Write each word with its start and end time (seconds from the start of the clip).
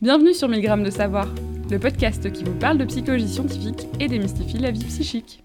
Bienvenue 0.00 0.32
sur 0.32 0.48
1000 0.48 0.60
grammes 0.60 0.84
de 0.84 0.90
savoir, 0.90 1.26
le 1.72 1.78
podcast 1.80 2.30
qui 2.30 2.44
vous 2.44 2.54
parle 2.54 2.78
de 2.78 2.84
psychologie 2.84 3.26
scientifique 3.26 3.88
et 3.98 4.06
démystifie 4.06 4.58
la 4.58 4.70
vie 4.70 4.84
psychique. 4.84 5.42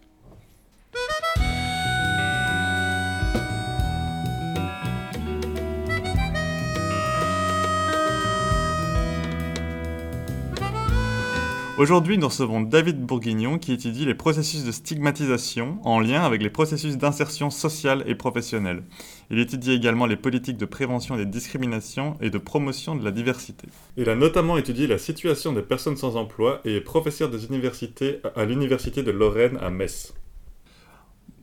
Aujourd'hui, 11.76 12.20
nous 12.20 12.28
recevons 12.28 12.62
David 12.62 13.04
Bourguignon 13.04 13.58
qui 13.58 13.74
étudie 13.74 14.06
les 14.06 14.14
processus 14.14 14.64
de 14.64 14.72
stigmatisation 14.72 15.80
en 15.84 16.00
lien 16.00 16.22
avec 16.22 16.44
les 16.44 16.52
processus 16.52 17.00
d'insertion 17.00 17.50
sociale 17.50 18.04
et 18.06 18.14
professionnelle. 18.14 18.84
Il 19.32 19.40
étudie 19.40 19.72
également 19.72 20.06
les 20.06 20.16
politiques 20.16 20.58
de 20.58 20.68
prévention 20.68 21.18
des 21.18 21.26
discriminations 21.26 22.16
et 22.22 22.30
de 22.30 22.38
promotion 22.38 22.96
de 22.96 23.04
la 23.04 23.10
diversité. 23.10 23.68
Il 23.98 24.08
a 24.10 24.16
notamment 24.16 24.58
étudié 24.58 24.86
la 24.86 25.00
situation 25.00 25.52
des 25.52 25.64
personnes 25.64 25.98
sans 25.98 26.16
emploi 26.16 26.62
et 26.64 26.76
est 26.76 26.82
professeur 26.82 27.32
des 27.32 27.48
universités 27.48 28.20
à 28.36 28.46
l'Université 28.46 29.02
de 29.02 29.10
Lorraine 29.10 29.58
à 29.60 29.72
Metz. 29.72 30.14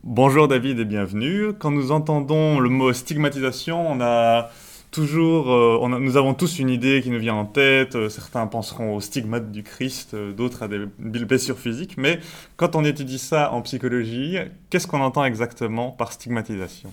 Bonjour 0.05 0.47
David 0.47 0.79
et 0.79 0.85
bienvenue. 0.85 1.51
Quand 1.59 1.71
nous 1.71 1.91
entendons 1.91 2.61
le 2.61 2.69
mot 2.69 2.93
stigmatisation, 2.93 3.85
on 3.85 3.99
a 3.99 4.49
toujours, 4.91 5.51
euh, 5.51 5.99
nous 5.99 6.17
avons 6.17 6.33
tous 6.33 6.59
une 6.59 6.69
idée 6.69 7.01
qui 7.01 7.09
nous 7.09 7.19
vient 7.19 7.33
en 7.33 7.45
tête. 7.45 7.95
Euh, 7.95 8.09
certains 8.09 8.45
penseront 8.45 8.95
au 8.95 9.01
stigmate 9.01 9.51
du 9.51 9.63
Christ, 9.63 10.13
euh, 10.13 10.33
d'autres 10.33 10.63
à 10.63 10.67
des 10.67 10.85
blessures 10.99 11.57
physiques. 11.57 11.95
Mais 11.97 12.19
quand 12.57 12.75
on 12.75 12.83
étudie 12.83 13.17
ça 13.17 13.51
en 13.53 13.61
psychologie, 13.61 14.37
qu'est-ce 14.69 14.87
qu'on 14.87 15.01
entend 15.01 15.23
exactement 15.23 15.91
par 15.91 16.11
stigmatisation? 16.11 16.91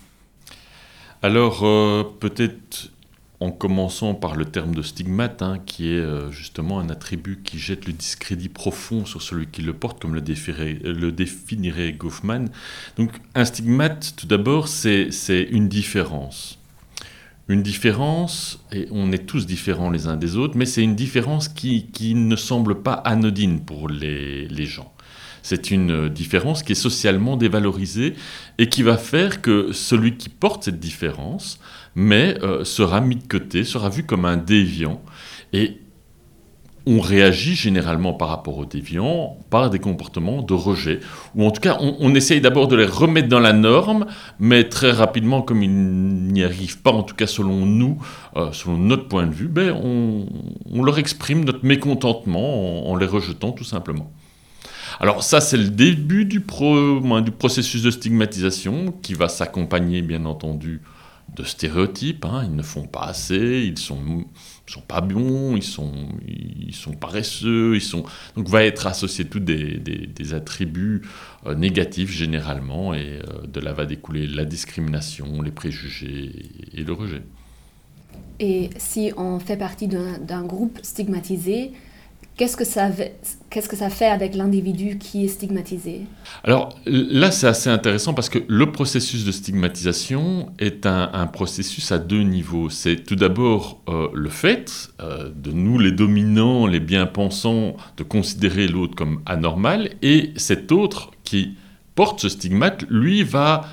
Alors, 1.20 1.61
peut-être 2.20 2.92
en 3.41 3.51
commençant 3.51 4.15
par 4.15 4.37
le 4.37 4.45
terme 4.45 4.73
de 4.73 4.83
stigmate, 4.83 5.42
hein, 5.42 5.59
qui 5.67 5.92
est 5.92 6.30
justement 6.30 6.78
un 6.78 6.91
attribut 6.91 7.41
qui 7.42 7.59
jette 7.59 7.87
le 7.87 7.92
discrédit 7.92 8.48
profond 8.48 9.05
sur 9.05 9.20
celui 9.20 9.48
qui 9.48 9.62
le 9.62 9.73
porte, 9.73 10.00
comme 10.00 10.15
le, 10.15 10.20
le 10.20 11.11
définirait 11.11 11.92
Goffman. 11.92 12.44
Donc, 12.97 13.11
un 13.34 13.44
stigmate, 13.44 14.15
tout 14.17 14.28
d'abord, 14.28 14.69
c'est 14.69 15.09
une 15.50 15.69
différence 15.69 16.59
une 17.48 17.62
différence, 17.62 18.64
et 18.72 18.88
on 18.91 19.10
est 19.10 19.27
tous 19.27 19.46
différents 19.46 19.91
les 19.91 20.06
uns 20.06 20.16
des 20.16 20.36
autres, 20.36 20.56
mais 20.56 20.66
c'est 20.66 20.82
une 20.82 20.94
différence 20.94 21.48
qui, 21.48 21.86
qui, 21.86 22.14
ne 22.14 22.36
semble 22.36 22.82
pas 22.82 22.92
anodine 22.92 23.60
pour 23.60 23.88
les, 23.88 24.46
les 24.48 24.66
gens. 24.66 24.92
C'est 25.42 25.70
une 25.70 26.10
différence 26.10 26.62
qui 26.62 26.72
est 26.72 26.74
socialement 26.74 27.36
dévalorisée 27.36 28.14
et 28.58 28.69
qui 28.69 28.82
va 28.82 28.98
faire 28.98 29.41
que 29.41 29.72
celui 29.72 30.16
qui 30.16 30.28
porte 30.28 30.64
cette 30.64 30.78
différence 30.78 31.58
mais, 31.98 32.38
euh, 32.42 32.64
sera 32.64 33.00
mis 33.00 33.16
de 33.16 33.26
côté, 33.26 33.64
sera 33.64 33.88
vu 33.88 34.04
comme 34.04 34.24
un 34.24 34.36
déviant. 34.36 35.02
Et 35.52 35.78
on 36.91 37.00
réagit 37.00 37.55
généralement 37.55 38.14
par 38.14 38.28
rapport 38.28 38.56
aux 38.56 38.64
déviants 38.64 39.36
par 39.50 39.69
des 39.69 39.78
comportements 39.78 40.41
de 40.41 40.55
rejet. 40.55 41.00
Ou 41.34 41.44
en 41.44 41.50
tout 41.50 41.61
cas, 41.61 41.77
on, 41.81 42.14
essaye 42.14 42.41
d'abord 42.41 42.67
de 42.67 42.77
les 42.77 42.86
remettre 42.86 43.28
dans 43.28 43.41
la 43.41 43.53
norme, 43.53 44.06
mais 44.41 44.64
très 44.64 44.91
rapidement, 44.91 45.42
comme 45.42 45.62
ils 45.62 45.70
n'y 45.70 46.42
arrivent 46.42 46.81
pas, 46.81 46.91
en 46.91 47.03
tout 47.03 47.14
cas 47.14 47.27
selon 47.27 47.66
nous, 47.66 47.98
euh, 48.36 48.53
selon 48.53 48.78
notre 48.78 49.06
point 49.06 49.27
de 49.27 49.34
vue, 49.34 49.48
ben, 49.48 49.72
on, 49.72 50.83
leur 50.83 50.98
exprime 50.98 51.44
notre 51.44 51.66
mécontentement 51.66 52.91
en, 52.91 52.97
les 52.97 53.05
rejetant 53.05 53.53
tout 53.53 53.64
simplement. 53.64 54.11
Alors 54.98 55.22
ça, 55.22 55.42
c'est 55.42 55.59
le 55.59 55.69
début 55.69 56.25
du, 56.25 56.39
du 56.41 57.31
processus 57.31 57.83
de 57.83 57.91
stigmatisation 57.91 58.94
qui 59.03 59.12
va 59.12 59.28
s'accompagner, 59.28 60.00
bien 60.00 60.25
entendu, 60.25 60.81
de 61.39 61.44
stéréotypes. 61.44 62.25
Hein. 62.25 62.42
Ils 62.44 62.55
ne 62.55 62.62
font 62.62 62.86
pas 62.86 63.05
assez, 63.05 63.62
ils 63.64 63.78
sont, 63.78 64.25
sont 64.67 64.81
pas 64.81 65.00
bons, 65.00 65.56
ils 65.56 65.62
sont, 65.62 65.92
ils 66.27 66.75
sont 66.75 66.92
paresseux, 66.92 67.77
ils 67.77 67.83
sont... 67.83 68.05
Donc 68.36 68.48
va 68.48 68.64
être 68.64 68.86
associé 68.86 69.25
tous 69.25 69.41
des, 69.41 69.78
des, 69.78 70.34
attributs 70.34 71.03
euh, 71.47 71.55
négatifs 71.55 72.11
généralement, 72.11 72.92
et 72.92 73.20
euh, 73.28 73.47
de 73.47 73.61
là 73.61 73.72
va 73.72 73.86
découler 73.86 74.26
la 74.26 74.44
discrimination, 74.44 75.41
les 75.43 75.50
préjugés 75.50 76.32
et 76.75 76.82
le 76.82 76.93
rejet. 76.93 77.22
Et 78.41 78.70
si 78.76 79.12
on 79.16 79.38
fait 79.38 79.56
partie 79.56 79.88
d'un 79.88 80.44
groupe 80.44 80.78
stigmatisé, 80.82 81.72
Qu'est-ce 82.38 82.56
que 82.56 82.65
ça, 82.65 83.91
fait 83.91 84.06
avec 84.06 84.37
l'individu 84.37 84.97
qui 84.97 85.25
est 85.25 85.28
stigmatisé? 85.28 86.03
Alors 86.44 86.78
là, 86.87 87.32
c'est 87.32 87.49
assez 87.49 87.69
intéressant 87.69 88.15
parce 88.15 88.28
que 88.28 88.38
le 88.47 88.71
processus 88.71 89.25
de 89.25 89.32
stigmatisation 89.32 90.53
est 90.60 90.87
un, 90.87 91.26
processus 91.26 91.91
à 91.91 91.99
deux 91.99 92.22
niveaux. 92.22 92.71
C'est 92.71 93.04
tout 93.04 93.16
d'abord 93.16 93.81
euh, 93.88 94.06
le 94.15 94.28
fait 94.28 94.91
euh, 95.00 95.31
de 95.34 95.50
nous, 95.50 95.81
les 95.81 95.91
dominants, 95.91 96.69
les 96.69 96.78
bien-pensants, 96.78 97.76
de 97.97 98.04
considérer 98.04 98.69
l'autre 98.69 98.94
comme 98.94 99.20
anormal, 99.26 99.91
et 100.03 100.31
cet 100.37 100.70
autre 100.70 101.10
qui 101.25 101.56
porte 101.97 102.20
ce 102.20 102.28
stigmate, 102.28 102.84
lui, 102.88 103.25
va, 103.25 103.65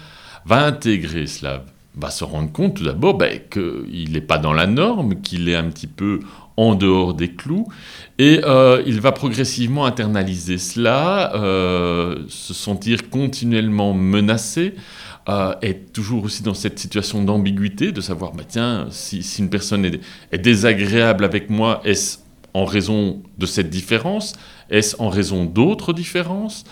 va 0.46 0.66
intégrer 0.66 1.28
cela 1.28 1.64
va 1.98 2.10
se 2.10 2.26
rendre 2.26 2.52
compte 2.52 2.76
tout 2.76 2.84
d'abord 2.84 3.18
ben, 3.18 3.40
qu'il 3.50 4.12
n'est 4.12 4.20
pas 4.20 4.38
dans 4.38 4.52
la 4.52 4.68
norme, 4.68 5.22
qu'il 5.22 5.48
est 5.48 5.56
un 5.56 5.70
petit 5.70 5.88
peu 5.88 6.20
en 6.58 6.76
dehors 6.76 7.14
des 7.14 7.30
clous. 7.30 7.68
Et 8.18 8.42
euh, 8.44 8.82
il 8.86 9.02
va 9.02 9.12
progressivement 9.12 9.86
internaliser 9.86 10.58
cela, 10.58 11.36
euh, 11.36 12.24
se 12.30 12.54
sentir 12.54 13.10
continuellement 13.10 13.94
menacé, 13.94 14.76
euh, 15.28 15.54
être 15.62 15.92
toujours 15.92 16.24
aussi 16.24 16.44
dans 16.44 16.54
cette 16.54 16.80
situation 16.80 17.24
d'ambiguïté, 17.24 17.92
de 17.92 18.02
savoir, 18.02 18.32
bah, 18.32 18.44
tiens, 18.48 18.88
si, 18.92 19.22
une 19.40 19.50
personne 19.50 19.86
est, 19.86 20.00
est, 20.32 20.38
désagréable 20.38 21.26
avec 21.26 21.50
moi, 21.50 21.82
est-ce 21.84 22.20
en 22.54 22.64
raison 22.64 23.22
de 23.38 23.46
cette 23.46 23.70
différence? 23.70 24.34
Est-ce 24.70 24.96
en 25.00 25.10
raison 25.10 25.46
d'autres 25.46 25.94
différences? 25.94 26.64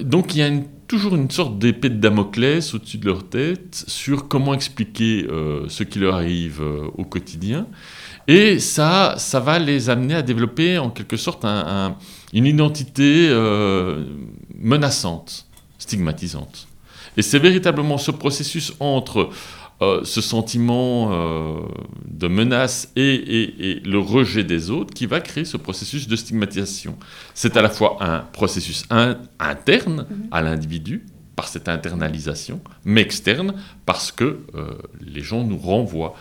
Donc 0.00 0.34
il 0.34 0.38
y 0.38 0.42
a 0.42 0.50
toujours 0.88 1.14
une 1.14 1.30
sorte 1.30 1.56
d'épée 1.60 1.88
de 1.88 1.94
Damoclès 1.94 2.74
au-dessus 2.74 2.98
de 2.98 3.06
leur 3.06 3.28
tête 3.28 3.84
sur 3.86 4.26
comment 4.26 4.54
expliquer 4.54 5.24
ce 5.68 5.84
qui 5.84 6.00
leur 6.00 6.16
arrive 6.16 6.60
au 6.96 7.04
quotidien. 7.04 7.68
Et 8.28 8.58
ça, 8.58 9.14
ça 9.18 9.40
va 9.40 9.58
les 9.58 9.90
amener 9.90 10.14
à 10.14 10.22
développer 10.22 10.78
en 10.78 10.90
quelque 10.90 11.16
sorte 11.16 11.44
une 11.44 12.46
identité 12.46 13.28
euh, 13.28 14.04
menaçante, 14.58 15.46
stigmatisante. 15.78 16.68
Et 17.16 17.22
c'est 17.22 17.40
véritablement 17.40 17.98
ce 17.98 18.10
processus 18.10 18.72
entre 18.80 19.30
euh, 19.82 20.02
ce 20.04 20.20
sentiment 20.20 21.10
euh, 21.10 21.60
de 22.06 22.28
menace 22.28 22.90
et, 22.94 23.82
le 23.84 23.98
rejet 23.98 24.44
des 24.44 24.70
autres 24.70 24.94
qui 24.94 25.06
va 25.06 25.20
créer 25.20 25.44
ce 25.44 25.56
processus 25.56 26.06
de 26.06 26.14
stigmatisation. 26.14 26.96
C'est 27.34 27.56
à 27.56 27.62
la 27.62 27.68
fois 27.68 27.98
un 28.00 28.20
processus 28.20 28.84
interne 29.40 30.06
à 30.30 30.40
l'individu, 30.42 31.06
par 31.34 31.48
cette 31.48 31.68
internalisation, 31.68 32.60
mais 32.84 33.00
externe 33.00 33.54
parce 33.86 34.12
que 34.12 34.40
les 35.00 35.22
gens 35.22 35.44
nous 35.44 35.56
renvoient 35.56 36.14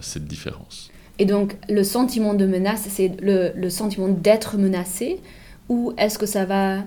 cette 0.00 0.24
différence. 0.24 0.90
Et 1.18 1.24
donc, 1.24 1.56
le 1.68 1.82
sentiment 1.82 2.34
de 2.34 2.46
menace, 2.46 2.86
c'est 2.88 3.12
le, 3.20 3.70
sentiment 3.70 4.08
d'être 4.08 4.58
menacé 4.58 5.20
ou 5.68 5.94
est-ce 5.96 6.18
que 6.18 6.26
ça 6.26 6.44
va... 6.44 6.78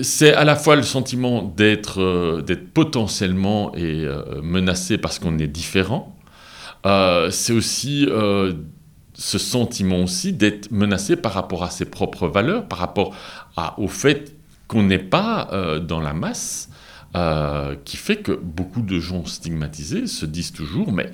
C'est 0.00 0.32
à 0.32 0.44
la 0.44 0.54
fois 0.54 0.76
le 0.76 0.82
sentiment 0.82 1.42
d'être 1.42 2.00
euh, 2.00 2.42
potentiellement 2.72 3.74
et, 3.74 4.04
euh, 4.04 4.40
menacé 4.42 4.96
parce 4.96 5.18
qu'on 5.18 5.38
est 5.38 5.48
différent. 5.48 6.14
Euh, 6.86 7.30
c'est 7.30 7.52
aussi 7.52 8.06
ce 9.14 9.38
sentiment 9.38 10.02
aussi 10.04 10.32
d'être 10.32 10.70
menacé 10.70 11.16
par 11.16 11.32
rapport 11.32 11.64
à 11.64 11.70
ses 11.70 11.86
propres 11.86 12.28
valeurs, 12.28 12.68
par 12.68 12.78
rapport 12.78 13.14
au 13.78 13.88
fait 13.88 14.36
qu'on 14.68 14.84
n'est 14.84 14.98
pas 14.98 15.50
dans 15.82 15.98
la 15.98 16.12
masse, 16.12 16.68
qui 17.84 17.96
fait 17.96 18.18
que 18.18 18.32
beaucoup 18.32 18.82
de 18.82 19.00
gens 19.00 19.24
stigmatisés 19.24 20.06
se 20.06 20.24
disent 20.24 20.52
toujours, 20.52 20.92
mais 20.92 21.10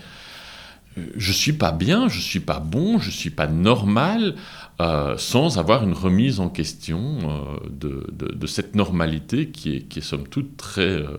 je 0.97 1.33
suis 1.33 1.53
pas 1.53 1.73
bien, 1.73 2.09
je 2.09 2.21
suis 2.21 2.41
pas 2.41 2.61
bon, 2.61 2.99
je 2.99 3.11
suis 3.11 3.31
pas 3.31 3.47
normal, 3.47 4.37
euh, 4.81 5.17
sans 5.19 5.59
avoir 5.59 5.85
une 5.85 5.93
remise 5.93 6.41
en 6.41 6.49
question 6.49 7.19
euh, 7.23 8.01
de, 8.03 8.47
cette 8.47 8.75
normalité 8.75 9.49
qui 9.49 9.77
est, 9.77 9.81
qui 9.83 10.01
est 10.01 10.03
somme 10.03 10.29
toute 10.29 10.57
très, 10.57 10.83
euh, 10.83 11.19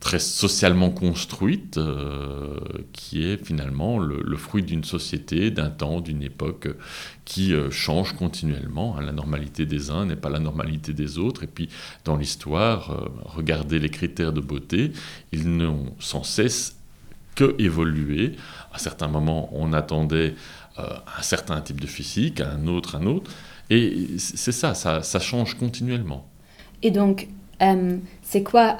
très 0.00 0.18
socialement 0.18 0.90
construite, 0.90 1.78
qui 2.92 3.24
est 3.24 3.44
finalement 3.44 3.98
le, 3.98 4.36
fruit 4.36 4.62
d'une 4.62 4.84
société, 4.84 5.50
d'un 5.50 5.70
temps, 5.70 6.00
d'une 6.00 6.22
époque 6.22 6.68
qui 7.24 7.52
change 7.70 8.14
continuellement. 8.14 8.96
Hein. 8.96 9.02
La 9.02 9.12
normalité 9.12 9.66
des 9.66 9.90
uns 9.90 10.06
n'est 10.06 10.16
pas 10.16 10.30
la 10.30 10.38
normalité 10.38 10.92
des 10.92 11.18
autres, 11.18 11.44
et 11.44 11.48
puis 11.48 11.68
dans 12.04 12.16
l'histoire, 12.16 13.10
regardez 13.24 13.78
les 13.78 13.90
critères 13.90 14.32
de 14.32 14.40
beauté, 14.40 14.92
ils 15.32 15.48
n'ont 15.48 15.94
sans 15.98 16.22
cesse 16.22 16.77
que 17.38 17.54
évoluer. 17.62 18.32
À 18.72 18.78
certains 18.78 19.06
moments, 19.06 19.48
on 19.52 19.72
attendait 19.72 20.34
euh, 20.78 20.82
un 21.18 21.22
certain 21.22 21.60
type 21.60 21.80
de 21.80 21.86
physique, 21.86 22.40
un 22.40 22.66
autre, 22.66 22.96
un 22.96 23.06
autre. 23.06 23.30
Et 23.70 24.08
c'est 24.18 24.52
ça, 24.52 24.74
ça, 24.74 25.20
change 25.20 25.54
continuellement. 25.54 26.26
Et 26.82 26.90
donc, 26.90 27.28
euh, 27.62 27.98
c'est 28.22 28.42
quoi 28.42 28.76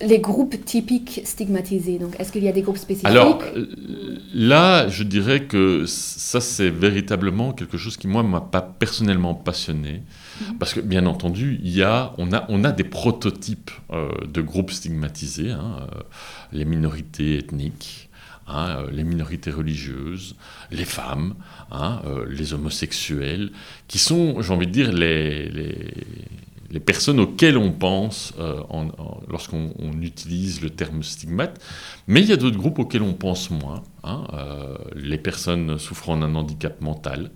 les 0.00 0.18
groupes 0.18 0.64
typiques 0.64 1.20
stigmatisés, 1.24 1.98
donc 1.98 2.18
est-ce 2.18 2.32
qu'il 2.32 2.44
y 2.44 2.48
a 2.48 2.52
des 2.52 2.62
groupes 2.62 2.78
spécifiques? 2.78 3.08
Alors 3.08 3.42
là, 4.32 4.88
je 4.88 5.04
dirais 5.04 5.44
que 5.44 5.84
ça, 5.86 6.40
c'est 6.40 6.70
véritablement 6.70 7.52
quelque 7.52 7.76
chose 7.76 7.96
qui, 7.96 8.08
moi, 8.08 8.22
m'a 8.22 8.40
pas 8.40 8.62
personnellement 8.62 9.34
passionné. 9.34 10.02
Mhm. 10.40 10.58
Parce 10.58 10.74
que, 10.74 10.80
bien 10.80 11.06
entendu, 11.06 11.60
il 11.62 11.70
y 11.70 11.82
a, 11.82 12.14
on, 12.18 12.32
a, 12.32 12.46
on 12.48 12.64
a 12.64 12.72
des 12.72 12.84
prototypes 12.84 13.70
euh, 13.92 14.08
de 14.26 14.40
groupes 14.40 14.70
stigmatisés, 14.70 15.50
hein, 15.50 15.86
euh, 15.94 16.00
les 16.52 16.64
minorités 16.64 17.36
ethniques, 17.36 18.08
hein, 18.48 18.68
euh, 18.78 18.90
les 18.90 19.04
minorités 19.04 19.50
religieuses, 19.50 20.34
les 20.70 20.86
femmes, 20.86 21.34
hein, 21.70 22.00
les 22.28 22.54
homosexuels, 22.54 23.50
qui 23.86 23.98
sont, 23.98 24.40
j'ai 24.40 24.52
envie 24.52 24.66
de 24.66 24.72
dire, 24.72 24.92
les, 24.92 25.48
les 25.50 25.94
les 26.70 26.80
personnes 26.80 27.18
auxquelles 27.20 27.58
on 27.58 27.72
pense 27.72 28.32
euh, 28.38 28.60
lorsqu'on 29.28 29.72
utilise 30.00 30.60
le 30.62 30.70
terme 30.70 31.02
stigmate. 31.02 31.60
Mais 32.06 32.20
il 32.20 32.28
y 32.28 32.32
a 32.32 32.36
d'autres 32.36 32.56
groupes 32.56 32.78
auxquels 32.78 33.02
on 33.02 33.12
pense 33.12 33.50
moins. 33.50 33.82
Hein, 34.04 34.26
euh, 34.32 34.76
les 34.94 35.18
personnes 35.18 35.78
souffrant 35.78 36.16
d'un 36.16 36.34
handicap 36.34 36.80
mental 36.80 37.30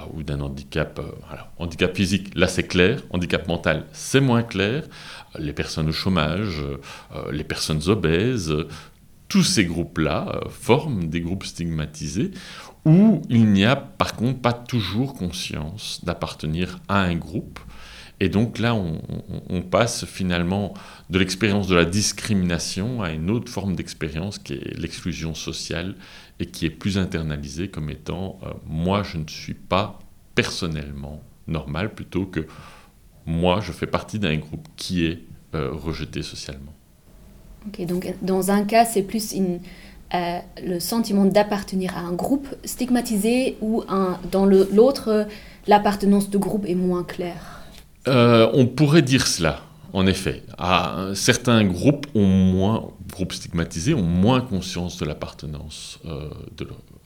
euh, 0.00 0.04
ou 0.14 0.22
d'un 0.22 0.40
handicap, 0.40 1.00
handicap 1.58 1.94
physique, 1.94 2.34
là 2.34 2.48
c'est 2.48 2.66
clair. 2.66 3.02
Handicap 3.10 3.46
mental, 3.46 3.86
c'est 3.92 4.20
moins 4.20 4.42
clair. 4.42 4.84
Les 5.38 5.52
personnes 5.52 5.88
au 5.88 5.92
chômage, 5.92 6.62
les 7.30 7.44
personnes 7.44 7.88
obèses, 7.88 8.54
tous 9.28 9.42
ces 9.42 9.64
groupes-là 9.64 10.40
forment 10.50 11.08
des 11.08 11.22
groupes 11.22 11.44
stigmatisés 11.44 12.32
où 12.84 13.22
il 13.28 13.46
n'y 13.46 13.64
a 13.64 13.76
par 13.76 14.14
contre 14.14 14.40
pas 14.40 14.52
toujours 14.52 15.14
conscience 15.14 16.00
d'appartenir 16.04 16.80
à 16.88 17.00
un 17.00 17.14
groupe 17.14 17.58
et 18.22 18.28
donc 18.28 18.60
là, 18.60 18.72
on, 18.74 19.62
passe 19.62 20.04
finalement 20.04 20.74
de 21.10 21.18
l'expérience 21.18 21.66
de 21.66 21.74
la 21.74 21.84
discrimination 21.84 23.02
à 23.02 23.10
une 23.10 23.30
autre 23.30 23.50
forme 23.50 23.74
d'expérience 23.74 24.38
qui 24.38 24.52
est 24.52 24.78
l'exclusion 24.78 25.34
sociale 25.34 25.96
et 26.38 26.46
qui 26.46 26.64
est 26.64 26.70
plus 26.70 26.98
internalisée 26.98 27.66
comme 27.66 27.90
étant 27.90 28.38
euh, 28.44 28.50
moi, 28.64 29.02
je 29.02 29.18
ne 29.18 29.26
suis 29.26 29.54
pas 29.54 29.98
personnellement 30.36 31.20
normal 31.48 31.94
plutôt 31.94 32.26
que 32.26 32.46
moi, 33.26 33.60
je 33.60 33.72
fais 33.72 33.88
partie 33.88 34.20
d'un 34.20 34.36
groupe 34.36 34.68
qui 34.76 35.04
est 35.04 35.22
euh, 35.56 35.70
rejeté 35.72 36.22
socialement. 36.22 36.72
Ok, 37.66 37.84
donc 37.86 38.14
dans 38.22 38.52
un 38.52 38.64
cas, 38.64 38.84
c'est 38.84 39.02
plus 39.02 39.34
euh, 39.34 40.38
le 40.62 40.78
sentiment 40.78 41.24
d'appartenir 41.24 41.96
à 41.96 42.02
un 42.02 42.12
groupe 42.12 42.46
stigmatisé 42.64 43.56
ou 43.60 43.82
dans 44.30 44.46
l'autre, 44.46 45.26
l'appartenance 45.66 46.30
de 46.30 46.38
groupe 46.38 46.66
est 46.66 46.76
moins 46.76 47.02
claire 47.02 47.61
euh, 48.08 48.50
on 48.52 48.66
pourrait 48.66 49.02
dire 49.02 49.26
cela, 49.26 49.60
en 49.92 50.06
effet. 50.06 50.42
certains 51.14 51.64
groupes 51.64 52.06
ont 52.14 52.26
moins, 52.26 52.88
groupes 53.10 53.32
stigmatisés, 53.32 53.94
ont 53.94 54.02
moins 54.02 54.40
conscience 54.40 54.96
de 54.98 55.04
l'appartenance 55.04 56.00
euh, 56.06 56.28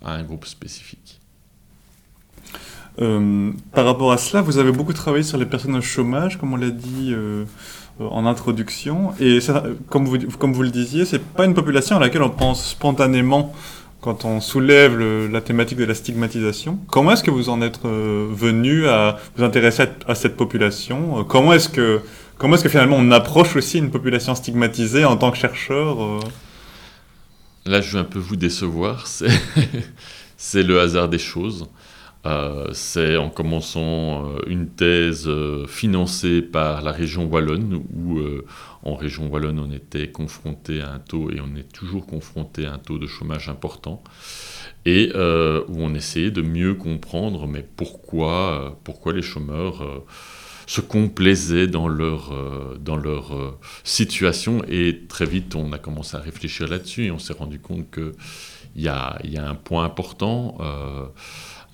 à 0.05 0.15
un 0.15 0.23
groupe 0.23 0.47
spécifique. 0.47 1.21
Euh, 2.99 3.53
par 3.73 3.85
rapport 3.85 4.11
à 4.13 4.17
cela, 4.17 4.41
vous 4.41 4.57
avez 4.57 4.73
beaucoup 4.73 4.95
travaillé 4.95 5.23
sur 5.23 5.37
les 5.37 5.45
personnes 5.45 5.77
au 5.77 5.83
chômage, 5.83 6.39
comme 6.39 6.55
on 6.55 6.57
l'a 6.57 6.71
dit 6.71 7.15
en 8.01 8.25
introduction. 8.25 9.13
Et 9.21 9.39
comme, 9.91 10.07
vous, 10.07 10.19
comme 10.39 10.55
vous 10.55 10.63
le 10.63 10.71
disiez, 10.71 11.05
c'est 11.05 11.23
pas 11.23 11.45
une 11.45 11.55
population 11.55 11.97
à 11.97 12.01
laquelle 12.01 12.23
on 12.23 12.31
pense 12.31 12.71
spontanément 12.71 13.53
quand 14.01 14.25
on 14.25 14.41
soulève 14.41 14.99
la 14.99 15.41
thématique 15.41 15.79
de 15.79 15.85
la 15.85 15.95
stigmatisation. 15.95 16.79
Comment 16.89 17.13
est-ce 17.13 17.25
que 17.25 17.31
vous 17.31 17.49
en 17.49 17.63
êtes 17.63 17.81
euh, 17.85 18.29
venu 18.31 18.87
à 18.89 19.19
vous 19.37 19.45
intéresser 19.45 19.85
à, 20.07 20.15
cette 20.15 20.37
population? 20.37 21.21
Euh, 21.21 21.23
Comment 21.25 21.53
est-ce 21.53 21.69
que 21.69 22.01
comment 22.39 22.55
est-ce 22.55 22.65
que 22.65 22.69
finalement 22.69 22.97
on 22.99 23.11
approche 23.11 23.57
aussi 23.57 23.79
une 23.79 23.91
population 23.91 24.35
stigmatisée 24.35 25.05
en 25.05 25.17
tant 25.17 25.31
que 25.31 25.39
chercheur 25.39 26.03
euh? 26.03 26.21
Là, 27.65 27.81
je 27.81 27.95
vais 27.95 27.99
un 27.99 28.05
peu 28.05 28.21
vous 28.21 28.37
décevoir. 28.37 29.07
C'est 30.37 30.63
le 30.63 30.79
hasard 30.79 31.09
des 31.09 31.19
choses. 31.19 31.67
c'est 32.73 33.17
en 33.17 33.31
commençant 33.31 34.29
une 34.47 34.69
thèse 34.69 35.29
financée 35.67 36.43
par 36.43 36.83
la 36.83 36.93
région 36.93 37.25
wallonne 37.25 37.83
où 37.97 38.21
en 38.87 38.95
région 38.95 39.27
wallonne, 39.27 39.59
on 39.59 39.73
était 39.73 40.13
confronté 40.13 40.81
à 40.81 40.93
un 40.93 41.01
taux, 41.01 41.31
et 41.33 41.41
on 41.41 41.57
est 41.57 41.71
toujours 41.73 42.07
confronté 42.07 42.67
à 42.67 42.75
un 42.75 42.79
taux 42.79 42.99
de 42.99 43.09
chômage 43.09 43.49
important, 43.49 44.03
et 44.85 45.11
euh, 45.17 45.65
où 45.69 45.83
on 45.83 45.93
essayait 45.93 46.31
de 46.31 46.43
mieux 46.43 46.75
comprendre 46.75 47.49
mais 47.49 47.67
pourquoi, 47.77 48.33
euh, 48.33 48.71
pourquoi 48.85 49.13
les 49.13 49.23
chômeurs 49.23 49.83
euh, 49.83 50.05
se 50.69 50.81
complaisaient 50.81 51.67
dans 51.67 51.89
leur, 51.89 52.33
situation. 53.83 54.63
Et 54.69 55.07
très 55.09 55.27
vite, 55.27 55.55
on 55.57 55.73
a 55.73 55.79
commencé 55.79 56.17
à 56.17 56.21
réfléchir 56.21 56.69
là-dessus, 56.69 57.07
et 57.07 57.11
on 57.11 57.19
s'est 57.19 57.33
rendu 57.33 57.59
compte 57.59 57.91
qu'il 57.91 58.13
y 58.77 58.89
a, 58.89 59.19
y 59.25 59.37
a 59.37 59.49
un 59.49 59.55
point 59.57 59.85
important 59.85 60.59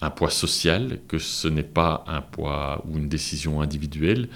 un 0.02 0.10
poids 0.10 0.30
social, 0.30 0.98
que 1.08 1.18
ce 1.18 1.46
n'est 1.46 1.62
pas 1.62 2.04
un 2.08 2.20
poids 2.20 2.84
ou 2.86 2.98
une 2.98 3.08
décision 3.08 3.62
individuelle, 3.62 4.28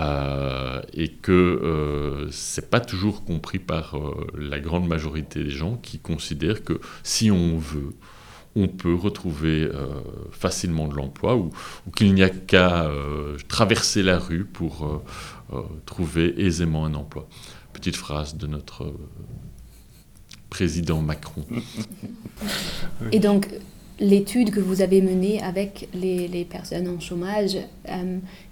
euh, 0.00 0.82
et 0.92 1.08
que 1.08 1.30
euh, 1.30 2.28
c'est 2.32 2.68
pas 2.68 2.80
toujours 2.80 3.24
compris 3.24 3.60
par 3.60 3.96
euh, 3.96 4.26
la 4.36 4.58
grande 4.58 4.88
majorité 4.88 5.44
des 5.44 5.50
gens 5.50 5.76
qui 5.76 6.00
considèrent 6.00 6.64
que 6.64 6.80
si 7.04 7.30
on 7.30 7.58
veut, 7.58 7.94
on 8.56 8.66
peut 8.66 8.94
retrouver 8.94 9.68
facilement 10.30 10.86
de 10.86 10.94
l'emploi 10.94 11.36
ou, 11.36 11.50
qu'il 11.96 12.14
n'y 12.14 12.22
a 12.22 12.30
qu'à 12.30 12.88
traverser 13.48 14.04
la 14.04 14.16
rue 14.16 14.44
pour 14.44 15.02
trouver 15.86 16.40
aisément 16.40 16.86
un 16.86 16.94
emploi. 16.94 17.26
Petite 17.72 17.96
phrase 17.96 18.36
de 18.36 18.46
notre 18.46 18.94
président 20.50 21.02
Macron. 21.02 21.44
Et 23.10 23.18
donc, 23.18 23.48
l'étude 23.98 24.52
que 24.52 24.60
vous 24.60 24.82
avez 24.82 25.02
menée 25.02 25.42
avec 25.42 25.88
les 25.92 26.46
personnes 26.48 26.86
en 26.86 27.00
chômage, 27.00 27.56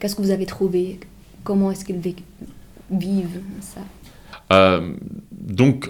qu'est-ce 0.01 0.17
que 0.17 0.23
vous 0.23 0.33
avez 0.33 0.47
trouvé 0.47 0.99
comment 1.45 1.71
est-ce 1.71 1.85
qu'ils 1.85 2.01
vivent 2.91 3.41
ça? 3.61 3.81
Euh, 4.53 4.95
donc, 5.31 5.89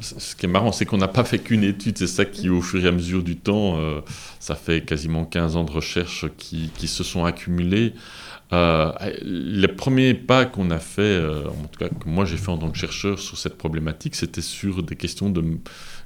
ce 0.00 0.34
qui 0.34 0.46
est 0.46 0.48
marrant, 0.48 0.72
c'est 0.72 0.86
qu'on 0.86 0.98
n'a 0.98 1.08
pas 1.08 1.24
fait 1.24 1.38
qu'une 1.38 1.64
étude, 1.64 1.98
c'est 1.98 2.06
ça 2.06 2.24
qui, 2.24 2.48
au 2.48 2.60
fur 2.60 2.84
et 2.84 2.88
à 2.88 2.92
mesure 2.92 3.22
du 3.22 3.36
temps, 3.36 3.78
euh, 3.78 4.00
ça 4.40 4.54
fait 4.54 4.84
quasiment 4.84 5.24
15 5.24 5.56
ans 5.56 5.64
de 5.64 5.70
recherche 5.70 6.26
qui, 6.36 6.70
se 6.88 7.04
sont 7.04 7.24
accumulés. 7.24 7.94
Euh, 8.54 8.92
les 9.22 9.68
premiers 9.68 10.14
pas 10.14 10.46
qu'on 10.46 10.70
a 10.70 10.78
fait, 10.78 11.22
en 11.46 11.66
tout 11.66 11.78
cas 11.78 11.88
que 11.88 12.08
moi 12.08 12.24
j'ai 12.24 12.38
fait 12.38 12.48
en 12.48 12.56
tant 12.56 12.70
que 12.70 12.78
chercheur 12.78 13.18
sur 13.18 13.36
cette 13.36 13.58
problématique, 13.58 14.14
c'était 14.14 14.40
sur 14.40 14.82
des 14.82 14.96
questions 14.96 15.28
de, 15.28 15.44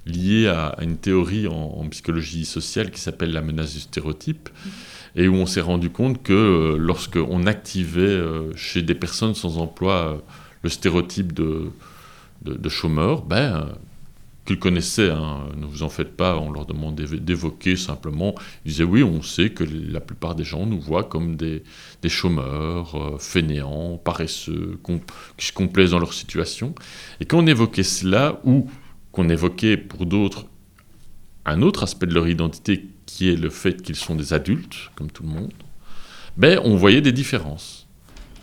liées 0.07 0.49
à, 0.49 0.77
une 0.83 0.97
théorie 0.97 1.47
en, 1.47 1.87
psychologie 1.91 2.45
sociale 2.45 2.91
qui 2.91 3.01
s'appelle 3.01 3.33
la 3.33 3.43
menace 3.43 3.75
du 3.75 3.81
stéréotype. 3.81 4.49
Mmh 4.49 4.71
et 5.17 5.29
où 5.29 5.35
on 5.35 5.47
s'est 5.47 5.61
rendu 5.61 5.91
compte 5.91 6.23
que 6.23 6.33
euh, 6.33 6.77
lorsqu'on 6.79 7.47
activait 7.47 8.01
euh, 8.01 8.55
chez 8.57 8.83
des 8.83 8.95
personnes 8.95 9.35
sans 9.35 9.59
emploi 9.59 9.93
euh, 9.93 10.17
le 10.63 10.71
stéréotype 10.71 11.33
de, 11.33 11.71
de, 12.45 12.69
chômeur, 12.69 13.23
ben, 13.23 13.69
qu'ils 14.45 14.59
connaissaient, 14.59 15.11
hein, 15.11 15.45
ne 15.57 15.67
vous 15.67 15.83
en 15.83 15.89
faites 15.89 16.17
pas, 16.17 16.37
on 16.37 16.53
leur 16.53 16.67
demandait 16.67 17.05
d'évoquer 17.19 17.77
simplement, 17.77 18.35
ils 18.65 18.71
disaient 18.71 18.85
oui, 18.85 19.03
on 19.03 19.23
sait 19.23 19.51
que 19.51 19.65
la 19.65 20.01
plupart 20.01 20.35
des 20.35 20.45
gens 20.45 20.65
nous 20.67 20.81
voient 20.81 21.05
comme 21.05 21.37
des, 21.37 21.65
des 22.01 22.09
chômeurs, 22.09 23.17
fainéants, 23.21 23.99
paresseux, 23.99 24.79
qui 25.37 25.47
se 25.47 25.53
complaisent 25.53 25.91
dans 25.91 25.99
leur 25.99 26.15
situation. 26.15 26.75
Et 27.21 27.25
quand 27.25 27.39
on 27.39 27.47
évoquait 27.47 27.83
cela, 27.83 28.41
ou 28.45 28.71
qu'on 29.11 29.29
évoquait 29.29 29.77
pour 29.77 30.07
d'autres 30.07 30.47
un 31.45 31.61
autre 31.63 31.83
aspect 31.83 32.07
de 32.07 32.15
leur 32.15 32.29
identité 32.29 32.87
qui 33.13 33.31
est 33.31 33.37
le 33.37 33.51
fait 33.51 33.83
qu'ils 33.83 33.97
sont 33.97 34.15
des 34.15 34.33
adultes, 34.33 34.91
comme 34.95 35.11
tout 35.11 35.23
le 35.23 35.29
monde, 35.29 35.53
ben, 36.39 36.59
on 36.65 36.77
voyait 36.77 37.03
des 37.03 37.13
différences. 37.13 37.87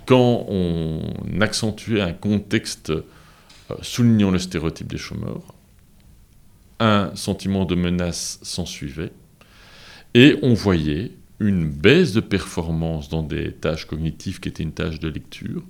Quand 0.06 0.46
on 0.48 1.02
accentuait 1.42 2.02
un 2.02 2.14
contexte 2.14 2.92
euh, 2.92 3.02
soulignant 3.82 4.30
le 4.30 4.38
stéréotype 4.38 4.88
des 4.88 5.00
chômeurs, 5.00 5.56
un 6.80 7.12
sentiment 7.16 7.66
de 7.66 7.74
menace 7.74 8.40
s'ensuivait, 8.44 9.12
et 10.14 10.38
on 10.44 10.54
voyait 10.54 11.14
une 11.40 11.68
baisse 11.68 12.14
de 12.14 12.20
performance 12.20 13.10
dans 13.10 13.24
des 13.24 13.52
tâches 13.52 13.86
cognitives 13.86 14.40
qui 14.40 14.50
étaient 14.50 14.64
une 14.64 14.72
tâche 14.72 15.00
de 15.00 15.08
lecture, 15.08 15.64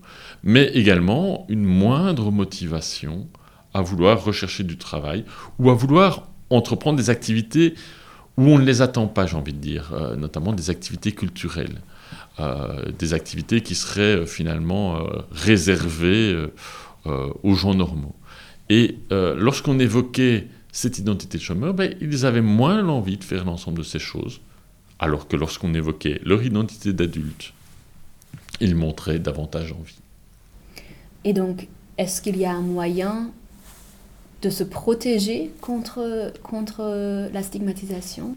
mais 0.44 0.66
également 0.74 1.46
une 1.48 1.64
moindre 1.64 2.32
motivation 2.32 3.28
à 3.74 3.82
vouloir 3.82 4.22
rechercher 4.26 4.64
du 4.66 4.78
travail 4.78 5.24
ou 5.58 5.70
à 5.70 5.74
vouloir 5.74 6.28
entreprendre 6.50 6.98
des 6.98 7.10
activités 7.10 7.76
où 8.40 8.44
on 8.44 8.58
ne 8.58 8.64
les 8.64 8.82
attend 8.82 9.08
pas, 9.08 9.26
j'ai 9.26 9.36
envie 9.36 9.52
de 9.52 9.60
dire, 9.60 9.92
euh, 9.92 10.16
notamment 10.16 10.54
des 10.54 10.70
activités 10.70 11.12
culturelles, 11.12 11.82
euh, 12.40 12.90
des 12.98 13.14
activités 13.14 13.60
qui 13.60 13.76
seraient 13.76 14.22
euh, 14.22 14.26
finalement 14.26 15.04
réservées 15.32 16.48
aux 17.06 17.54
gens 17.56 17.74
normaux. 17.74 18.16
Et 18.70 18.98
lorsqu'on 19.10 19.80
évoquait 19.80 20.48
cette 20.72 21.00
identité 21.00 21.38
de 21.38 21.44
chômeur, 21.44 21.74
ben, 21.74 21.96
ils 22.00 22.26
avaient 22.26 22.42
moins 22.42 22.82
l'envie 22.82 23.18
de 23.18 23.24
faire 23.24 23.44
l'ensemble 23.44 23.80
de 23.80 23.84
ces 23.84 24.00
choses, 24.00 24.42
alors 25.00 25.28
que 25.28 25.36
lorsqu'on 25.36 25.74
évoquait 25.74 26.22
leur 26.24 26.44
identité 26.44 26.94
d'adulte, 26.94 27.54
ils 28.62 28.76
montraient 28.76 29.20
davantage 29.20 29.72
envie. 29.74 29.98
Et 31.24 31.34
donc, 31.34 31.68
est-ce 31.98 32.22
qu'il 32.22 32.38
y 32.38 32.46
a 32.46 32.54
un 32.54 32.62
moyen 32.62 33.32
de 34.42 34.50
se 34.50 34.64
protéger 34.64 35.52
contre, 35.62 36.32
contre 36.44 37.30
la 37.32 37.44
stigmatisation 37.44 38.36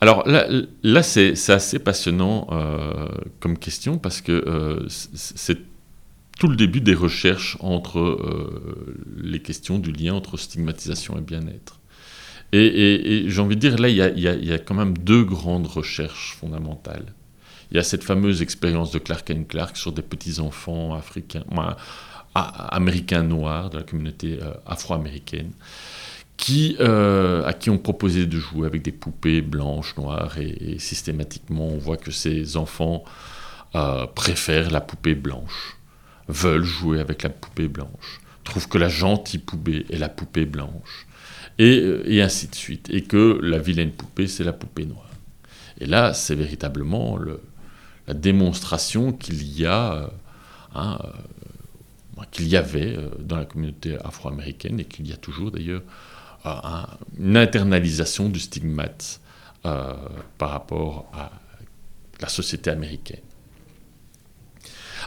alors 0.00 0.28
là, 0.28 0.46
là 0.82 1.02
c'est 1.02 1.32
assez 1.50 1.78
passionnant 1.80 2.46
euh, 2.52 3.08
comme 3.40 3.58
question 3.58 3.98
parce 3.98 4.20
que 4.20 4.32
euh, 4.32 4.86
c'est 4.88 5.58
tout 6.38 6.46
le 6.46 6.54
début 6.54 6.80
des 6.80 6.94
recherches 6.94 7.56
entre 7.60 7.98
euh, 7.98 8.96
les 9.20 9.40
questions 9.40 9.78
du 9.78 9.90
lien 9.90 10.14
entre 10.14 10.36
stigmatisation 10.36 11.18
et 11.18 11.20
bien-être. 11.20 11.80
Et, 12.52 13.24
j'ai 13.26 13.40
envie 13.42 13.56
de 13.56 13.60
dire, 13.60 13.76
là, 13.76 13.90
il 13.90 13.96
y, 13.96 14.00
a, 14.00 14.08
il 14.08 14.22
y, 14.22 14.52
a, 14.52 14.58
quand 14.58 14.74
même 14.74 14.96
deux 14.96 15.22
grandes 15.22 15.66
recherches 15.66 16.34
fondamentales. 16.40 17.12
Il 17.70 17.76
y 17.76 17.80
a 17.80 17.82
cette 17.82 18.04
fameuse 18.04 18.40
expérience 18.40 18.90
de 18.90 18.98
Clark 18.98 19.30
and 19.30 19.44
Clark 19.46 19.76
sur 19.76 19.92
des 19.92 20.00
petits-enfants 20.00 20.94
africains, 20.94 21.44
américains 22.34 23.22
noirs 23.22 23.70
de 23.70 23.78
la 23.78 23.82
communauté 23.82 24.38
afro-américaine, 24.66 25.50
qui, 26.38 26.76
euh, 26.78 27.44
à 27.44 27.52
qui 27.52 27.68
on 27.68 27.78
proposait 27.78 28.24
de 28.24 28.38
jouer 28.38 28.66
avec 28.66 28.82
des 28.82 28.92
poupées 28.92 29.42
blanches, 29.42 29.96
noires, 29.98 30.38
et, 30.38 30.78
systématiquement 30.78 31.66
on 31.66 31.78
voit 31.78 31.98
que 31.98 32.12
ces 32.12 32.56
enfants 32.56 33.04
euh, 33.74 34.06
préfèrent 34.06 34.70
la 34.70 34.80
poupée 34.80 35.16
blanche, 35.16 35.76
veulent 36.28 36.64
jouer 36.64 37.00
avec 37.00 37.24
la 37.24 37.28
poupée 37.28 37.68
blanche, 37.68 38.20
trouvent 38.44 38.68
que 38.68 38.78
la 38.78 38.88
gentille 38.88 39.40
poupée 39.40 39.84
est 39.90 39.98
la 39.98 40.08
poupée 40.08 40.46
blanche, 40.46 41.06
et, 41.58 41.80
euh, 41.80 42.02
et 42.06 42.22
ainsi 42.22 42.46
de 42.46 42.54
suite, 42.54 42.88
et 42.88 43.02
que 43.02 43.40
la 43.42 43.58
vilaine 43.58 43.90
poupée 43.90 44.28
c'est 44.28 44.44
la 44.44 44.52
poupée 44.52 44.86
noire. 44.86 45.10
Et 45.80 45.86
là, 45.86 46.14
c'est 46.14 46.34
véritablement 46.36 47.16
le, 47.16 47.40
la 48.06 48.14
démonstration 48.14 49.12
qu'il 49.12 49.42
y 49.58 49.66
a, 49.66 50.10
hein, 50.74 50.98
qu'il 52.30 52.48
y 52.48 52.56
avait 52.56 52.96
dans 53.18 53.36
la 53.36 53.44
communauté 53.44 53.96
afro-américaine 54.04 54.80
et 54.80 54.84
qu'il 54.84 55.08
y 55.08 55.12
a 55.12 55.16
toujours 55.16 55.50
d'ailleurs 55.50 55.82
une 57.18 57.36
internalisation 57.36 58.28
du 58.28 58.40
stigmate 58.40 59.20
euh, 59.66 59.92
par 60.38 60.50
rapport 60.50 61.10
à 61.12 61.32
la 62.20 62.28
société 62.28 62.70
américaine. 62.70 63.20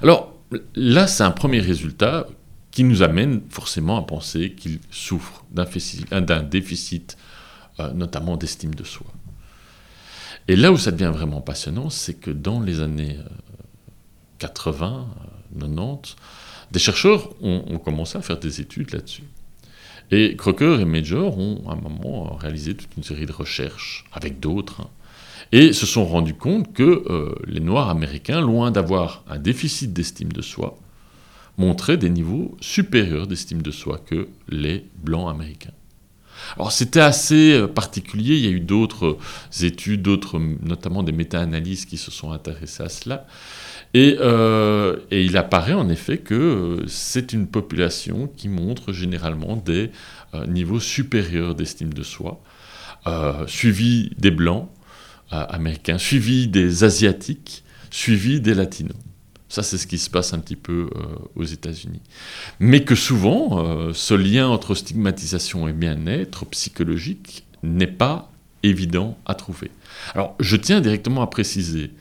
Alors 0.02 0.36
là, 0.76 1.08
c'est 1.08 1.24
un 1.24 1.32
premier 1.32 1.62
résultat 1.62 2.28
qui 2.70 2.84
nous 2.84 3.02
amène 3.02 3.42
forcément 3.50 3.98
à 3.98 4.02
penser 4.02 4.52
qu'il 4.54 4.80
souffre 4.92 5.46
d'un 5.52 6.44
déficit, 6.44 7.18
euh, 7.80 7.94
notamment 7.94 8.36
d'estime 8.36 8.76
de 8.76 8.84
soi. 8.84 9.08
Et 10.48 10.56
là 10.56 10.72
où 10.72 10.78
ça 10.78 10.92
devient 10.92 11.12
vraiment 11.14 11.40
passionnant, 11.40 11.90
c'est 11.90 12.16
que 12.16 12.32
dans 12.32 12.60
les 12.60 12.82
années 12.82 13.18
80, 14.40 15.08
euh, 15.56 15.60
90, 15.60 16.16
des 16.72 16.80
chercheurs 16.80 17.30
ont 17.42 17.78
commencé 17.80 18.18
à 18.18 18.22
faire 18.22 18.40
des 18.40 18.62
études 18.62 18.94
là-dessus. 18.94 19.24
Et 20.12 20.36
Crocker 20.36 20.82
et 20.82 20.86
Major 20.86 21.38
ont 21.38 21.64
à 21.70 21.74
un 21.74 21.76
moment 21.78 22.36
réalisé 22.36 22.76
toute 22.76 22.90
une 22.98 23.04
série 23.04 23.26
de 23.26 23.32
recherches 23.32 24.06
avec 24.12 24.42
d'autres 24.42 24.82
hein, 24.82 24.90
et 25.54 25.72
se 25.72 25.86
sont 25.86 26.06
rendus 26.06 26.34
compte 26.34 26.74
que 26.74 27.04
euh, 27.10 27.36
les 27.48 27.62
Noirs 27.62 27.90
américains, 27.90 28.42
loin 28.42 28.72
d'avoir 28.72 29.24
un 29.30 29.40
déficit 29.40 29.94
d'estime 29.94 30.32
de 30.32 30.42
soi, 30.42 30.78
montraient 31.58 31.98
des 31.98 32.10
niveaux 32.10 32.58
supérieurs 32.62 33.28
d'estime 33.28 33.62
de 33.62 33.72
soi 33.72 34.00
que 34.06 34.28
les 34.50 34.86
Blancs 34.96 35.30
américains. 35.30 35.74
Alors 36.56 36.72
c'était 36.72 37.00
assez 37.00 37.54
euh, 37.54 37.68
particulier, 37.68 38.36
il 38.36 38.46
y 38.46 38.48
a 38.48 38.52
eu 38.52 38.60
d'autres 38.60 39.18
études, 39.62 40.02
d'autres, 40.02 40.40
notamment 40.40 41.04
des 41.04 41.12
méta-analyses 41.12 41.86
qui 41.86 41.98
se 41.98 42.12
sont 42.12 42.32
intéressées 42.32 42.84
à 42.84 42.90
cela, 42.90 43.26
euh, 43.96 44.98
et, 45.12 45.26
il 45.26 45.36
apparaît 45.38 45.74
en 45.74 45.90
effet 45.90 46.18
que 46.18 46.34
euh, 46.34 46.88
c'est 46.88 47.34
une 47.34 47.48
population 47.48 48.28
qui 48.38 48.48
montre 48.48 48.94
généralement 48.94 49.58
des 49.58 49.92
euh, 50.34 50.46
niveaux 50.48 50.80
supérieurs 50.80 51.56
d'estime 51.56 51.94
de 51.94 52.04
soi, 52.04 52.42
suivi 53.48 54.12
des 54.18 54.32
blancs 54.32 54.70
américains, 55.32 55.98
suivi 55.98 56.48
des 56.48 56.84
asiatiques, 56.84 57.64
suivi 57.90 58.40
des 58.42 58.54
latinos. 58.54 58.96
Ça, 59.52 59.64
c'est 59.64 59.78
ce 59.78 59.86
qui 59.86 59.98
se 59.98 60.10
passe 60.10 60.34
un 60.34 60.40
petit 60.40 60.56
peu 60.56 60.90
aux 61.36 61.44
États-Unis. 61.44 62.02
Mais 62.60 62.86
que 62.86 62.96
souvent, 62.96 63.94
ce 63.94 64.14
lien 64.14 64.48
entre 64.48 64.76
stigmatisation 64.76 65.68
et 65.68 65.74
bien-être 65.74 66.46
psychologique 66.46 67.46
n'est 67.62 67.86
pas 67.86 68.32
évident 68.64 69.18
à 69.26 69.36
trouver. 69.36 69.70
Alors, 70.14 70.36
je 70.40 70.56
tiens 70.56 70.80
directement 70.80 71.22
à 71.22 71.28
préciser 71.28 71.92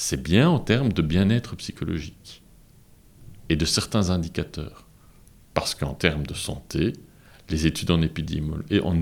c'est 0.00 0.22
bien 0.22 0.48
en 0.48 0.60
termes 0.60 0.92
de 0.92 1.02
bien-être 1.02 1.56
psychologique 1.56 2.42
et 3.48 3.56
de 3.56 3.64
certains 3.64 4.10
indicateurs. 4.10 4.86
Parce 5.54 5.74
qu'en 5.74 5.92
termes 5.92 6.24
de 6.24 6.34
santé, 6.34 6.92
les 7.48 7.66
études 7.66 7.90
en, 7.90 8.00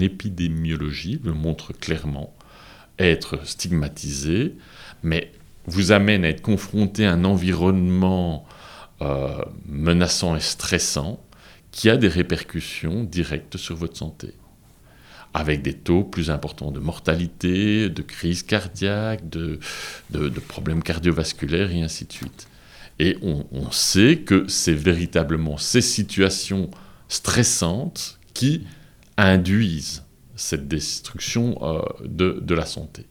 épidémiologie 0.01 1.21
le 1.23 1.35
montrent 1.35 1.75
clairement. 1.75 2.35
Être 2.99 3.47
stigmatisé, 3.47 4.57
mais 5.03 5.33
vous 5.67 5.93
amène 5.93 6.25
à 6.25 6.29
être 6.29 6.43
confronté 6.43 7.07
à 7.07 7.13
un 7.13 7.25
environnement 7.25 8.47
euh, 9.03 9.43
menaçant 9.67 10.37
et 10.37 10.41
stressant 10.41 11.21
qui 11.71 11.91
a 11.91 11.97
des 11.97 12.09
répercussions 12.09 13.05
directes 13.05 13.57
sur 13.57 13.77
votre 13.77 13.97
santé 13.97 14.35
avec 15.37 15.61
des 15.61 15.75
taux 15.75 16.03
plus 16.03 16.31
importants 16.31 16.71
de 16.71 16.81
mortalité, 16.81 17.91
de 17.91 18.01
crise 18.01 18.43
cardiaque, 18.43 19.29
de, 19.29 19.59
problèmes 20.49 20.83
cardiovasculaires 20.83 21.71
et 21.73 21.83
ainsi 21.83 22.07
de 22.07 22.13
suite. 22.13 22.49
Et 22.99 23.19
on, 23.21 23.71
sait 23.71 24.17
que 24.25 24.49
c'est 24.49 24.73
véritablement 24.73 25.59
ces 25.59 25.83
situations 25.83 26.71
stressantes 27.09 28.19
qui 28.33 28.67
induisent 29.19 30.05
cette 30.37 30.69
destruction 30.69 31.59
euh, 31.61 31.83
de, 32.07 32.55
la 32.55 32.65
santé. 32.65 33.05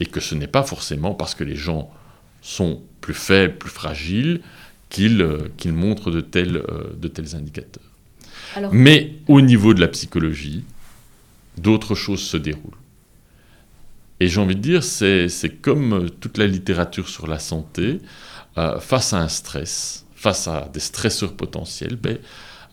Et 0.00 0.06
que 0.06 0.20
ce 0.20 0.34
n'est 0.34 0.46
pas 0.46 0.62
forcément 0.62 1.14
parce 1.14 1.34
que 1.34 1.44
les 1.44 1.56
gens 1.56 1.90
sont 2.42 2.82
plus 3.00 3.14
faibles, 3.14 3.56
plus 3.56 3.70
fragiles, 3.70 4.40
qu'ils 4.90 5.22
euh, 5.22 5.48
montrent 5.66 6.10
de 6.10 6.20
tels, 6.20 6.56
euh, 6.56 6.94
de 6.96 7.08
tels 7.08 7.34
indicateurs. 7.34 7.82
Mais 8.72 9.14
au 9.28 9.40
niveau 9.40 9.74
de 9.74 9.80
la 9.80 9.88
psychologie, 9.88 10.64
d'autres 11.58 11.94
choses 11.94 12.22
se 12.22 12.36
déroulent. 12.36 12.72
Et 14.20 14.28
j'ai 14.28 14.40
envie 14.40 14.56
de 14.56 14.60
dire, 14.60 14.82
c'est 14.82 15.60
comme 15.60 16.10
toute 16.20 16.38
la 16.38 16.46
littérature 16.46 17.08
sur 17.08 17.26
la 17.26 17.38
santé, 17.38 18.00
euh, 18.56 18.80
face 18.80 19.12
à 19.12 19.18
un 19.18 19.28
stress, 19.28 20.06
face 20.14 20.48
à 20.48 20.70
des 20.72 20.80
stresseurs 20.80 21.34
potentiels, 21.34 21.96
ben, 21.96 22.18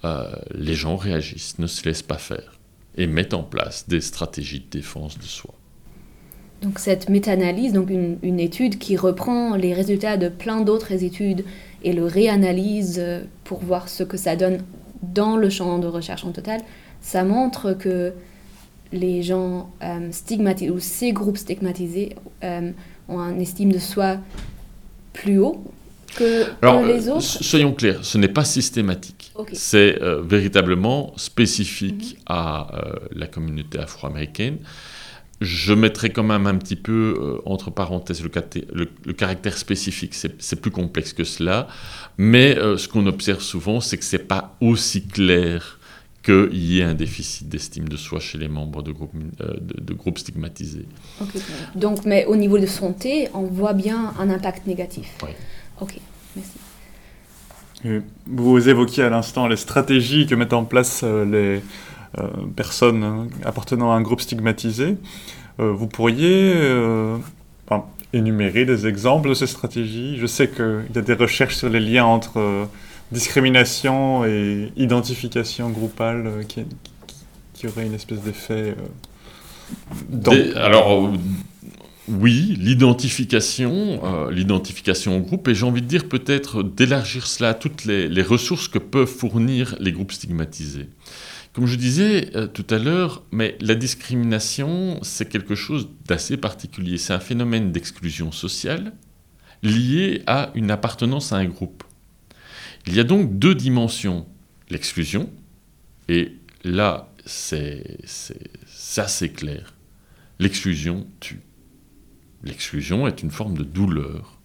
euh, 0.05 0.31
les 0.53 0.75
gens 0.75 0.95
réagissent, 0.95 1.59
ne 1.59 1.67
se 1.67 1.83
laissent 1.83 2.01
pas 2.01 2.17
faire 2.17 2.53
et 2.95 3.07
mettent 3.07 3.33
en 3.33 3.43
place 3.43 3.87
des 3.89 3.99
stratégies 3.99 4.61
de 4.61 4.69
défense 4.69 5.17
de 5.17 5.23
soi. 5.23 5.53
Donc 6.63 6.79
cette 6.79 7.09
méta-analyse, 7.09 7.73
donc 7.73 7.89
une, 7.89 8.17
une, 8.23 8.39
étude 8.39 8.79
qui 8.79 8.97
reprend 8.97 9.55
les 9.55 9.73
résultats 9.73 10.17
de 10.17 10.29
plein 10.29 10.61
d'autres 10.61 11.03
études 11.03 11.43
et 11.83 11.93
le 11.93 12.05
réanalyse 12.05 12.97
euh, 12.99 13.21
pour 13.43 13.59
voir 13.59 13.89
ce 13.89 14.03
que 14.03 14.17
ça 14.17 14.35
donne 14.35 14.63
dans 15.01 15.35
le 15.35 15.49
champ 15.49 15.77
de 15.77 15.87
recherche 15.87 16.23
en 16.23 16.31
total, 16.31 16.61
ça 17.01 17.25
montre 17.25 17.73
que 17.73 18.13
les 18.93 19.23
gens 19.23 19.69
euh, 19.83 20.11
stigmatisés 20.11 20.71
ou 20.71 20.79
ces 20.79 21.11
groupes 21.11 21.37
stigmatisés 21.37 22.15
euh, 22.43 22.71
ont 23.09 23.19
un 23.19 23.39
estime 23.39 23.71
de 23.71 23.79
soi 23.79 24.17
plus 25.11 25.39
haut 25.39 25.63
que, 26.15 26.45
les 26.87 27.09
autres 27.09 27.21
Soyons 27.21 27.73
clairs, 27.73 28.05
ce 28.05 28.19
n'est 28.19 28.27
pas 28.27 28.45
systématique. 28.45 29.31
C'est 29.53 29.99
euh, 30.01 30.21
véritablement 30.21 31.11
spécifique 31.17 32.17
mhm. 32.17 32.23
à 32.27 32.67
la 33.11 33.25
communauté 33.25 33.79
afro-américaine. 33.79 34.59
Je 35.43 35.73
mettrai 35.73 36.09
quand 36.09 36.23
même 36.23 36.47
un 36.47 36.55
petit 36.55 36.75
peu 36.75 37.39
entre 37.45 37.69
parenthèses 37.69 38.23
le, 38.23 38.89
le 39.05 39.13
caractère 39.13 39.57
spécifique. 39.57 40.13
C'est 40.13 40.61
plus 40.61 40.71
complexe 40.71 41.13
que 41.13 41.23
cela. 41.23 41.67
Mais 42.17 42.55
ce 42.55 42.87
qu'on 42.87 43.05
observe 43.05 43.41
souvent, 43.41 43.79
c'est 43.81 43.97
que 43.97 44.05
ce 44.05 44.17
n'est 44.17 44.23
pas 44.23 44.55
aussi 44.61 45.05
clair 45.05 45.79
qu'il 46.23 46.55
y 46.55 46.79
ait 46.79 46.83
un 46.83 46.93
déficit 46.93 47.49
d'estime 47.49 47.87
de 47.89 47.97
soi 47.97 48.19
chez 48.19 48.37
les 48.37 48.47
membres 48.47 48.81
de 48.81 48.91
groupes, 48.91 49.13
euh, 49.41 49.53
de, 49.59 49.93
groupes 49.93 50.17
stigmatisés. 50.17 50.85
Donc, 51.75 52.05
mais 52.05 52.25
au 52.25 52.37
niveau 52.37 52.57
de 52.57 52.65
santé, 52.65 53.27
on 53.33 53.43
voit 53.43 53.73
bien 53.73 54.13
un 54.17 54.29
impact 54.29 54.65
négatif. 54.65 55.17
Oui. 55.21 55.31
Ok, 55.81 55.99
merci. 56.35 56.51
Euh, 57.85 57.99
vous 58.25 58.69
évoquiez 58.69 59.03
à 59.03 59.09
l'instant 59.09 59.47
les 59.47 59.57
stratégies 59.57 60.25
que 60.25 60.35
mettent 60.35 60.53
en 60.53 60.63
place 60.63 61.01
euh, 61.03 61.25
les 61.25 61.61
personnes 62.55 63.03
hein, 63.03 63.27
appartenant 63.43 63.91
à 63.91 63.95
un 63.95 64.01
groupe 64.01 64.21
stigmatisé. 64.21 64.97
vous 65.57 65.87
pourriez 65.87 66.53
énumérer 68.13 68.65
des 68.65 68.85
exemples 68.85 69.29
de 69.29 69.33
ces 69.33 69.47
stratégies 69.47 70.17
Je 70.19 70.27
sais 70.27 70.47
qu'il 70.47 70.85
y 70.93 70.97
a 70.97 71.01
des 71.01 71.13
recherches 71.13 71.55
sur 71.55 71.69
les 71.69 71.79
liens 71.79 72.05
entre 72.05 72.67
discrimination 73.13 74.25
et 74.25 74.73
identification 74.75 75.69
groupale 75.69 76.27
euh, 76.27 76.43
qui, 76.43 76.63
qui, 77.53 77.67
aurait 77.67 77.85
une 77.85 77.93
espèce 77.93 78.19
d'effet. 78.19 78.75
Euh, 80.25 80.53
alors, 80.55 81.13
oui, 82.09 82.57
l'identification, 82.59 84.01
euh, 84.03 84.31
l'identification 84.31 85.17
au 85.17 85.21
groupe, 85.21 85.47
et 85.47 85.55
j'ai 85.55 85.65
envie 85.65 85.81
de 85.81 85.87
dire 85.87 86.09
peut-être 86.09 86.63
d'élargir 86.63 87.25
cela 87.27 87.49
à 87.49 87.53
toutes 87.53 87.85
les, 87.85 88.21
ressources 88.21 88.67
que 88.67 88.79
peuvent 88.79 89.07
fournir 89.07 89.75
les 89.79 89.93
groupes 89.93 90.11
stigmatisés. 90.11 90.89
Comme 91.53 91.67
je 91.67 91.75
disais 91.75 92.31
euh, 92.35 92.47
tout 92.47 92.65
à 92.71 92.79
l'heure, 92.79 93.23
mais 93.31 93.55
la 93.61 93.75
discrimination, 93.75 94.99
c'est 95.03 95.29
quelque 95.29 95.53
chose 95.53 95.87
d'assez 96.07 96.35
particulier. 96.35 96.97
C'est 96.97 97.13
un 97.13 97.19
phénomène 97.19 97.71
d'exclusion 97.71 98.31
sociale 98.31 98.93
lié 99.61 100.23
à 100.25 100.51
une 100.55 100.71
appartenance 100.71 101.31
à 101.31 101.37
un 101.37 101.45
groupe. 101.45 101.83
Il 102.87 102.95
y 102.95 102.99
a 102.99 103.03
donc 103.03 103.37
deux 103.37 103.53
dimensions. 103.53 104.25
L'exclusion, 104.69 105.29
et 106.09 106.33
là, 106.63 107.13
c'est 107.25 107.99
assez 108.97 109.31
clair. 109.31 109.75
L'exclusion 110.39 111.07
tue. 111.19 111.41
L'exclusion 112.43 113.07
est 113.07 113.21
une 113.21 113.31
forme 113.31 113.57
de 113.57 113.63
douleur, 113.63 114.39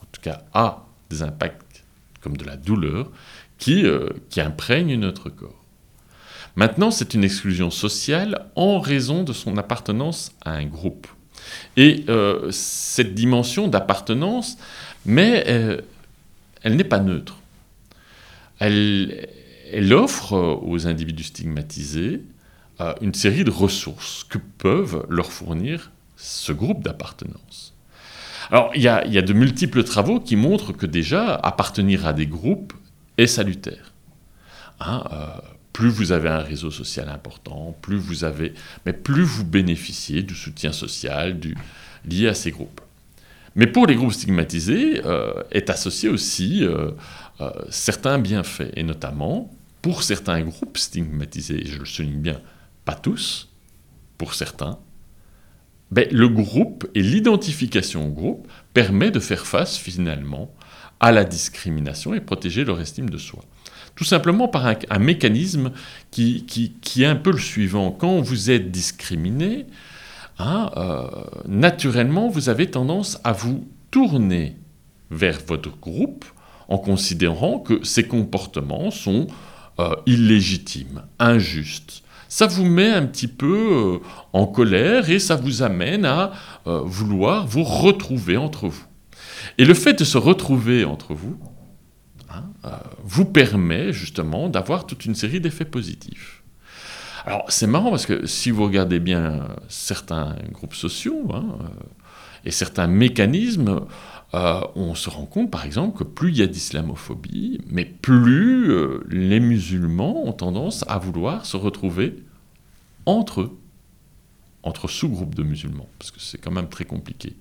en 0.00 0.06
tout 0.10 0.20
cas 0.20 0.44
a 0.54 0.86
des 1.10 1.22
impacts 1.22 1.84
comme 2.20 2.36
de 2.38 2.44
la 2.44 2.56
douleur, 2.56 3.12
qui, 3.58 3.84
euh, 3.84 4.08
qui 4.30 4.40
imprègne 4.40 4.96
notre 4.96 5.28
corps. 5.28 5.63
Maintenant, 6.56 6.90
c'est 6.90 7.14
une 7.14 7.24
exclusion 7.24 7.70
sociale 7.70 8.46
en 8.54 8.78
raison 8.78 9.24
de 9.24 9.32
son 9.32 9.56
appartenance 9.56 10.32
à 10.44 10.52
un 10.52 10.66
groupe. 10.66 11.08
Et 11.76 12.04
euh, 12.08 12.50
cette 12.50 13.14
dimension 13.14 13.68
d'appartenance, 13.68 14.56
mais 15.04 15.44
euh, 15.48 15.80
elle 16.62 16.76
n'est 16.76 16.84
pas 16.84 17.00
neutre. 17.00 17.36
Elle, 18.60 19.28
offre 19.92 20.60
aux 20.62 20.86
individus 20.86 21.24
stigmatisés 21.24 22.22
une 23.00 23.14
série 23.14 23.44
de 23.44 23.50
ressources 23.50 24.24
que 24.24 24.38
peuvent 24.38 25.04
leur 25.08 25.32
fournir 25.32 25.90
ce 26.16 26.52
groupe 26.52 26.82
d'appartenance. 26.82 27.74
Alors, 28.50 28.70
il 28.74 28.82
y, 28.82 28.88
a, 28.88 29.02
de 29.02 29.32
multiples 29.32 29.84
travaux 29.84 30.20
qui 30.20 30.36
montrent 30.36 30.72
que 30.72 30.86
déjà, 30.86 31.34
appartenir 31.34 32.06
à 32.06 32.12
des 32.12 32.26
groupes 32.26 32.72
est 33.16 33.26
salutaire. 33.26 33.92
Hein, 34.80 35.04
euh, 35.12 35.26
plus 35.74 35.88
vous 35.88 36.12
avez 36.12 36.28
un 36.28 36.38
réseau 36.38 36.70
social 36.70 37.08
important, 37.08 37.76
plus 37.82 37.96
vous 37.96 38.22
avez, 38.22 38.54
mais 38.86 38.92
plus 38.92 39.24
vous 39.24 39.44
bénéficiez 39.44 40.22
du 40.22 40.34
soutien 40.34 40.72
social 40.72 41.38
lié 42.08 42.28
à 42.28 42.34
ces 42.34 42.52
groupes. 42.52 42.80
Mais 43.56 43.66
pour 43.66 43.86
les 43.86 43.96
groupes 43.96 44.12
stigmatisés, 44.12 45.02
euh, 45.04 45.42
est 45.50 45.70
associé 45.70 46.08
aussi 46.08 46.64
euh, 46.64 46.92
certains 47.70 48.18
bienfaits, 48.18 48.70
et 48.76 48.84
notamment 48.84 49.50
pour 49.82 50.04
certains 50.04 50.40
groupes 50.42 50.78
stigmatisés, 50.78 51.66
et 51.66 51.66
je 51.66 51.80
le 51.80 51.86
souligne 51.86 52.20
bien, 52.20 52.40
pas 52.84 52.94
tous, 52.94 53.50
pour 54.16 54.34
certains, 54.34 54.78
ben, 55.90 56.06
le 56.12 56.28
groupe 56.28 56.88
et 56.94 57.02
l'identification 57.02 58.06
au 58.06 58.10
groupe 58.10 58.48
permet 58.74 59.10
de 59.10 59.18
faire 59.18 59.44
face 59.44 59.76
finalement 59.76 60.54
à 61.00 61.10
la 61.10 61.24
discrimination 61.24 62.14
et 62.14 62.20
protéger 62.20 62.64
leur 62.64 62.80
estime 62.80 63.10
de 63.10 63.18
soi. 63.18 63.44
Tout 63.96 64.04
simplement 64.04 64.48
par 64.48 64.66
un, 64.66 64.98
mécanisme 64.98 65.70
qui, 66.10 66.44
qui, 66.46 67.02
est 67.02 67.06
un 67.06 67.16
peu 67.16 67.30
le 67.30 67.38
suivant. 67.38 67.92
Quand 67.92 68.20
vous 68.20 68.50
êtes 68.50 68.72
discriminé, 68.72 69.66
hein, 70.38 70.70
euh, 70.76 71.06
naturellement, 71.46 72.28
vous 72.28 72.48
avez 72.48 72.70
tendance 72.70 73.20
à 73.22 73.32
vous 73.32 73.64
tourner 73.92 74.56
vers 75.10 75.38
votre 75.46 75.76
groupe 75.78 76.24
en 76.68 76.78
considérant 76.78 77.60
que 77.60 77.84
ces 77.84 78.08
comportements 78.08 78.90
sont 78.90 79.28
euh, 79.78 79.94
illégitimes, 80.06 81.02
injustes, 81.20 82.02
ça 82.28 82.48
vous 82.48 82.64
met 82.64 82.90
un 82.90 83.06
petit 83.06 83.28
peu 83.28 84.00
euh, 84.02 84.06
en 84.32 84.46
colère 84.46 85.08
et 85.08 85.20
ça 85.20 85.36
vous 85.36 85.62
amène 85.62 86.04
à 86.04 86.32
vouloir 86.64 87.46
vous 87.46 87.62
retrouver 87.62 88.36
entre 88.36 88.66
vous. 88.66 88.84
Et 89.58 89.64
le 89.64 89.74
fait 89.74 89.96
de 89.96 90.04
se 90.04 90.18
retrouver 90.18 90.84
entre 90.84 91.14
vous 91.14 91.38
hein, 92.34 92.44
euh, 92.64 92.70
vous 93.02 93.24
permet 93.24 93.92
justement 93.92 94.48
d'avoir 94.48 94.86
toute 94.86 95.04
une 95.04 95.14
série 95.14 95.40
d'effets 95.40 95.64
positifs. 95.64 96.42
Alors 97.26 97.44
c'est 97.48 97.66
marrant 97.66 97.90
parce 97.90 98.06
que 98.06 98.26
si 98.26 98.50
vous 98.50 98.64
regardez 98.64 99.00
bien 99.00 99.48
certains 99.68 100.36
groupes 100.52 100.74
sociaux 100.74 101.26
hein, 101.32 101.44
et 102.44 102.50
certains 102.50 102.86
mécanismes, 102.86 103.80
on 104.34 104.94
se 104.94 105.08
rend 105.08 105.24
compte 105.24 105.50
par 105.50 105.64
exemple 105.64 105.96
que 105.96 106.04
plus 106.04 106.30
il 106.30 106.38
y 106.38 106.42
a 106.42 106.46
d'islamophobie, 106.46 107.60
mais 107.66 107.86
plus 107.86 108.70
les 109.08 109.40
musulmans 109.40 110.26
ont 110.26 110.32
tendance 110.32 110.84
à 110.86 110.98
vouloir 110.98 111.46
se 111.46 111.56
retrouver 111.56 112.16
entre 113.06 113.42
eux, 113.42 113.58
entre 114.62 114.88
sous-groupes 114.88 115.34
de 115.34 115.42
musulmans, 115.42 115.88
parce 115.98 116.10
que 116.10 116.20
c'est 116.20 116.38
quand 116.38 116.50
même 116.50 116.68
très 116.68 116.84
compliqué. 116.84 117.36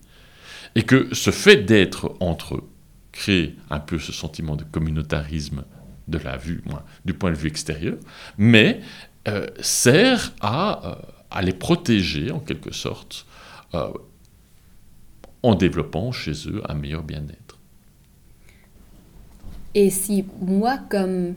Et 0.76 0.84
que 0.84 1.14
ce 1.14 1.32
fait 1.32 1.58
d'être 1.58 2.16
entre 2.20 2.56
eux 2.56 2.70
crée 3.14 3.56
un 3.70 3.80
peu 3.80 3.98
ce 4.00 4.12
sentiment 4.12 4.58
de 4.58 4.66
communautarisme 4.66 5.64
de 6.10 6.18
la 6.18 6.36
vue, 6.36 6.62
du 7.06 7.14
point 7.14 7.32
de 7.32 7.38
vue 7.38 7.48
extérieur, 7.48 7.96
mais 8.38 8.82
euh, 9.30 9.48
sert 9.62 10.34
à, 10.42 10.86
euh, 10.86 10.96
à, 11.32 11.42
les 11.42 11.54
protéger 11.54 12.32
en 12.32 12.40
quelque 12.40 12.74
sorte 12.74 13.26
euh, 13.74 13.88
en 15.44 15.56
développant 15.56 16.12
chez 16.12 16.34
eux 16.50 16.62
un 16.68 16.74
meilleur 16.74 17.04
bien-être. 17.04 17.58
Et 19.76 19.90
si 19.90 20.26
moi, 20.42 20.78
comme 20.90 21.36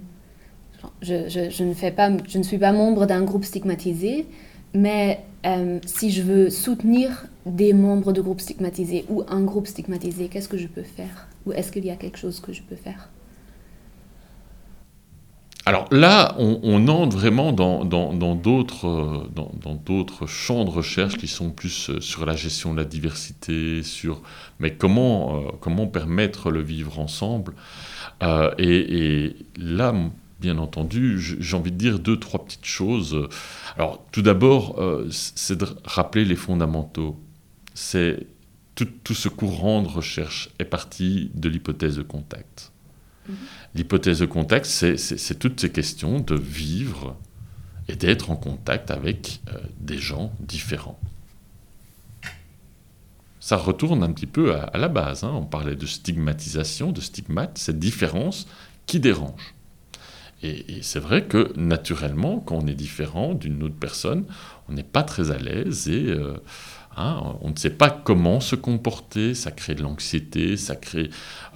je, 1.01 1.63
ne 1.63 1.75
fais 1.75 1.93
pas, 1.93 2.11
je 2.27 2.39
ne 2.39 2.43
suis 2.43 2.59
pas 2.59 2.73
membre 2.73 3.07
d'un 3.07 3.23
groupe 3.23 3.45
stigmatisé, 3.45 4.27
mais 4.75 5.25
euh, 5.47 5.79
si 5.87 6.11
je 6.11 6.23
veux 6.23 6.51
soutenir 6.51 7.27
des 7.45 7.73
membres 7.73 8.13
de 8.13 8.21
groupes 8.21 8.41
stigmatisés 8.41 9.05
ou 9.09 9.23
un 9.29 9.43
groupe 9.43 9.67
stigmatisé, 9.67 10.29
qu'est-ce 10.29 10.49
que 10.49 10.59
je 10.59 10.67
peux 10.67 10.83
faire? 10.83 11.29
Ou 11.47 11.53
est-ce 11.53 11.71
qu'il 11.71 11.85
y 11.85 11.91
a 11.91 11.97
quelque 11.97 12.19
chose 12.19 12.41
que 12.41 12.53
je 12.53 12.63
peux 12.63 12.77
faire? 12.77 13.09
Alors 15.65 15.89
là, 15.91 16.37
on, 16.39 16.87
entre 16.87 17.17
vraiment 17.17 17.53
dans, 17.53 17.85
d'autres 18.35 19.29
dans, 19.35 20.27
champs 20.27 20.65
de 20.65 20.71
recherche 20.71 21.17
qui 21.17 21.27
sont 21.27 21.51
plus 21.51 21.91
euh, 21.91 22.01
sur 22.01 22.25
la 22.25 22.37
gestion 22.37 22.73
de 22.73 22.79
la 22.79 22.85
diversité, 22.85 23.83
sur 23.83 24.23
mais 24.61 24.75
comment, 24.75 25.37
euh, 25.37 25.49
comment 25.61 25.89
permettre 25.89 26.51
le 26.51 26.63
vivre 26.63 27.01
ensemble. 27.01 27.55
et, 28.59 29.37
là, 29.57 29.93
bien 30.41 30.59
entendu, 30.59 31.19
j'ai 31.19 31.57
envie 31.57 31.73
de 31.73 31.77
dire 31.77 31.99
deux, 31.99 32.19
trois 32.19 32.45
petites 32.45 32.67
choses. 32.67 33.29
Alors, 33.77 34.05
tout 34.13 34.23
d'abord, 34.23 34.81
euh, 34.81 35.09
c'est 35.11 35.57
de 35.57 35.67
rappeler 35.85 36.25
les 36.25 36.37
fondamentaux. 36.37 37.19
C'est 37.75 38.27
tout, 38.75 39.15
ce 39.15 39.29
courant 39.29 39.83
de 39.83 39.89
recherche 39.89 40.51
est 40.59 40.65
parti 40.67 41.31
de 41.35 41.49
l'hypothèse 41.49 41.97
de 41.97 42.03
contact. 42.03 42.73
Mm-hmm. 43.29 43.35
L'hypothèse 43.75 44.19
de 44.21 44.27
contact, 44.27 44.67
c'est 44.67 45.39
toutes 45.39 45.61
ces 45.61 45.71
questions 45.73 46.21
de 46.21 46.35
vivre 46.35 47.17
et 47.89 47.97
d'être 47.97 48.31
en 48.31 48.37
contact 48.37 48.91
avec 48.91 49.41
euh, 49.49 49.59
des 49.81 49.99
gens 49.99 50.33
différents. 50.41 50.99
Ça 53.41 53.57
retourne 53.57 54.03
un 54.03 54.11
petit 54.11 54.27
peu 54.27 54.57
à, 54.57 54.77
la 54.77 54.89
base. 54.89 55.23
Hein. 55.23 55.31
On 55.33 55.47
parlait 55.47 55.77
de 55.77 55.87
stigmatisation, 55.87 56.91
de 56.91 57.01
stigmate, 57.01 57.59
cette 57.59 57.79
différence 57.79 58.49
qui 58.87 58.99
dérange. 58.99 59.55
Et, 60.47 60.79
c'est 60.83 61.01
vrai 61.01 61.25
que 61.25 61.53
naturellement, 61.57 62.41
quand 62.41 62.57
on 62.57 62.67
est 62.67 62.75
différent 62.75 63.35
d'une 63.35 63.63
autre 63.63 63.75
personne, 63.79 64.25
on 64.69 64.73
n'est 64.73 64.83
pas 64.83 65.03
très 65.03 65.31
à 65.31 65.39
l'aise 65.39 65.89
et 65.89 66.07
euh, 66.07 66.35
hein, 66.97 67.23
on 67.41 67.51
ne 67.51 67.57
sait 67.57 67.71
pas 67.71 67.91
comment 67.91 68.41
se 68.41 68.57
comporter. 68.57 69.35
Ça 69.35 69.51
crée 69.51 69.75
de 69.75 69.83
l'anxiété, 69.83 70.57
ça 70.57 70.77
crée, 70.77 71.11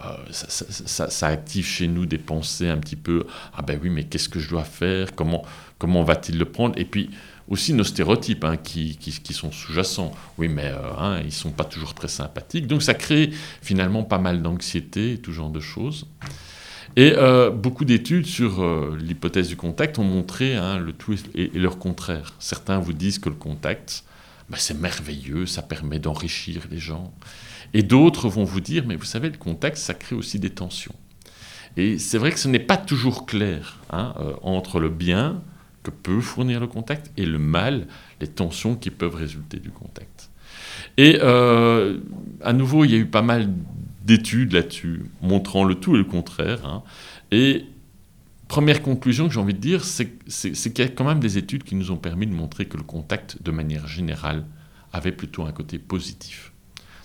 euh, 0.05 0.17
ça, 0.31 1.27
active 1.27 1.67
chez 1.67 1.89
nous 1.89 2.07
des 2.07 2.19
pensées 2.19 2.69
un 2.69 2.79
petit 2.79 2.97
peu 2.97 3.27
ah 3.55 3.63
ben 3.63 3.79
oui, 3.83 3.91
mais 3.91 4.05
qu'est-ce 4.05 4.29
que 4.29 4.41
je 4.41 4.49
dois 4.49 4.65
faire? 4.65 5.15
Comment 5.15 5.45
comment 5.79 6.03
va-t-il 6.03 6.39
le 6.39 6.45
prendre? 6.45 6.79
Et 6.79 6.85
puis 6.85 7.11
aussi 7.49 7.75
nos 7.75 7.85
stéréotypes 7.85 8.45
hein, 8.45 8.57
qui, 8.57 8.97
sont 9.33 9.51
sous-jacents. 9.51 10.13
Oui, 10.39 10.49
mais 10.49 10.67
euh, 10.67 10.93
hein, 10.99 11.19
ils 11.21 11.27
ne 11.27 11.31
sont 11.31 11.51
pas 11.51 11.65
toujours 11.65 11.95
très 11.95 12.09
sympathiques. 12.09 12.67
Donc 12.67 12.83
ça 12.83 12.95
crée 12.95 13.31
finalement 13.61 14.05
pas 14.05 14.19
mal 14.19 14.41
d'anxiété 14.41 15.15
et 15.15 15.19
tout 15.19 15.33
genre 15.33 15.51
de 15.51 15.61
choses. 15.61 16.07
Et 16.97 17.13
euh, 17.17 17.51
beaucoup 17.51 17.85
d'études 17.85 18.27
sur 18.27 18.63
euh, 18.63 18.99
l'hypothèse 19.01 19.49
du 19.49 19.57
contact 19.57 19.99
ont 19.99 20.05
montré 20.05 20.57
hein, 20.57 20.79
le 20.79 20.93
tout 20.93 21.15
et, 21.35 21.49
leur 21.55 21.79
contraire. 21.79 22.35
Certains 22.39 22.79
vous 22.79 22.93
disent 22.93 23.19
que 23.19 23.29
le 23.29 23.37
contact, 23.37 24.05
bah, 24.49 24.57
c'est 24.59 24.79
merveilleux, 24.79 25.47
ça 25.47 25.63
permet 25.63 25.99
d'enrichir 25.99 26.63
les 26.71 26.79
gens. 26.79 27.13
Et 27.75 27.83
d'autres 27.83 28.29
vont 28.29 28.45
vous 28.45 28.61
dire, 28.61 28.85
mais 28.87 28.97
vous 28.97 29.05
savez, 29.05 29.31
le 29.31 29.39
contact, 29.39 29.77
ça 29.77 29.95
crée 29.95 30.17
aussi 30.17 30.41
des 30.41 30.51
tensions. 30.51 30.95
Et 31.77 31.99
c'est 31.99 32.19
vrai 32.19 32.33
que 32.33 32.39
ce 32.41 32.49
n'est 32.49 32.59
pas 32.59 32.77
toujours 32.77 33.27
clair 33.27 33.79
hein, 33.91 34.15
euh, 34.19 34.33
entre 34.43 34.81
le 34.81 34.89
bien 34.89 35.41
que 35.85 35.93
peut 35.93 36.21
fournir 36.21 36.59
le 36.59 36.67
contact 36.67 37.13
et 37.17 37.25
le 37.25 37.39
mal, 37.39 37.87
les 38.21 38.27
tensions 38.27 38.75
qui 38.75 38.91
peuvent 38.91 39.15
résulter 39.15 39.59
du 39.59 39.71
contact. 39.71 40.29
Et 40.99 41.19
à 41.21 42.53
nouveau, 42.53 42.85
il 42.85 42.91
y 42.91 42.95
a 42.95 42.99
eu 42.99 43.07
pas 43.07 43.23
mal 43.23 43.49
d'études 44.11 44.53
là-dessus, 44.53 45.05
montrant 45.23 45.63
le 45.63 45.77
tout 45.77 45.95
et 45.95 45.99
le 45.99 46.05
contraire. 46.05 46.67
Hein. 46.67 46.83
Et 47.31 47.67
première 48.49 48.83
conclusion 48.83 49.29
que 49.29 49.35
j'ai 49.35 49.39
envie 49.39 49.55
de 49.55 49.61
dire, 49.61 49.85
c'est 49.85 50.19
qu'il 50.27 50.79
y 50.85 50.89
a 50.89 50.89
quand 50.89 51.05
même 51.05 51.21
des 51.21 51.39
études 51.39 51.63
qui 51.63 51.77
nous 51.77 51.93
ont 51.93 51.97
permis 51.97 52.27
de 52.27 52.35
montrer 52.35 52.65
que 52.65 52.77
le 52.77 52.83
contact, 52.83 53.41
de 53.41 53.53
manière 53.53 53.87
générale, 53.87 54.45
avait 54.93 55.13
plutôt 55.13 55.45
un 55.45 55.53
côté 55.53 55.79
positif. 55.79 56.53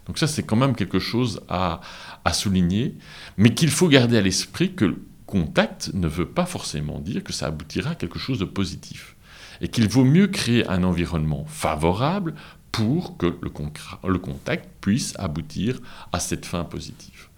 Donc 0.07 0.17
ça, 0.17 0.25
c'est 0.25 0.41
quand 0.41 0.55
même 0.55 0.75
quelque 0.75 0.97
chose 0.97 1.41
à, 1.47 1.81
à 2.23 2.33
souligner, 2.33 2.95
mais 3.37 3.53
qu'il 3.53 3.69
faut 3.69 3.87
garder 3.87 4.17
à 4.17 4.21
l'esprit 4.21 4.73
que 4.73 4.85
le 4.85 4.97
contact 5.27 5.91
ne 5.93 6.07
veut 6.07 6.27
pas 6.27 6.47
forcément 6.47 6.99
dire 6.99 7.23
que 7.23 7.33
ça 7.33 7.47
aboutira 7.47 7.91
à 7.91 7.95
quelque 7.95 8.17
chose 8.17 8.39
de 8.39 8.45
positif. 8.45 9.15
Et 9.61 9.67
qu'il 9.67 9.87
vaut 9.87 10.03
mieux 10.03 10.27
créer 10.27 10.67
un 10.67 10.83
environnement 10.83 11.45
favorable 11.45 12.33
pour 12.75 13.17
que 13.17 13.37
le, 13.41 14.19
contact 14.19 14.69
puisse 14.81 15.13
aboutir 15.17 15.79
à 16.11 16.19
cette 16.19 16.45
fin 16.45 16.63
positive. 16.63 17.29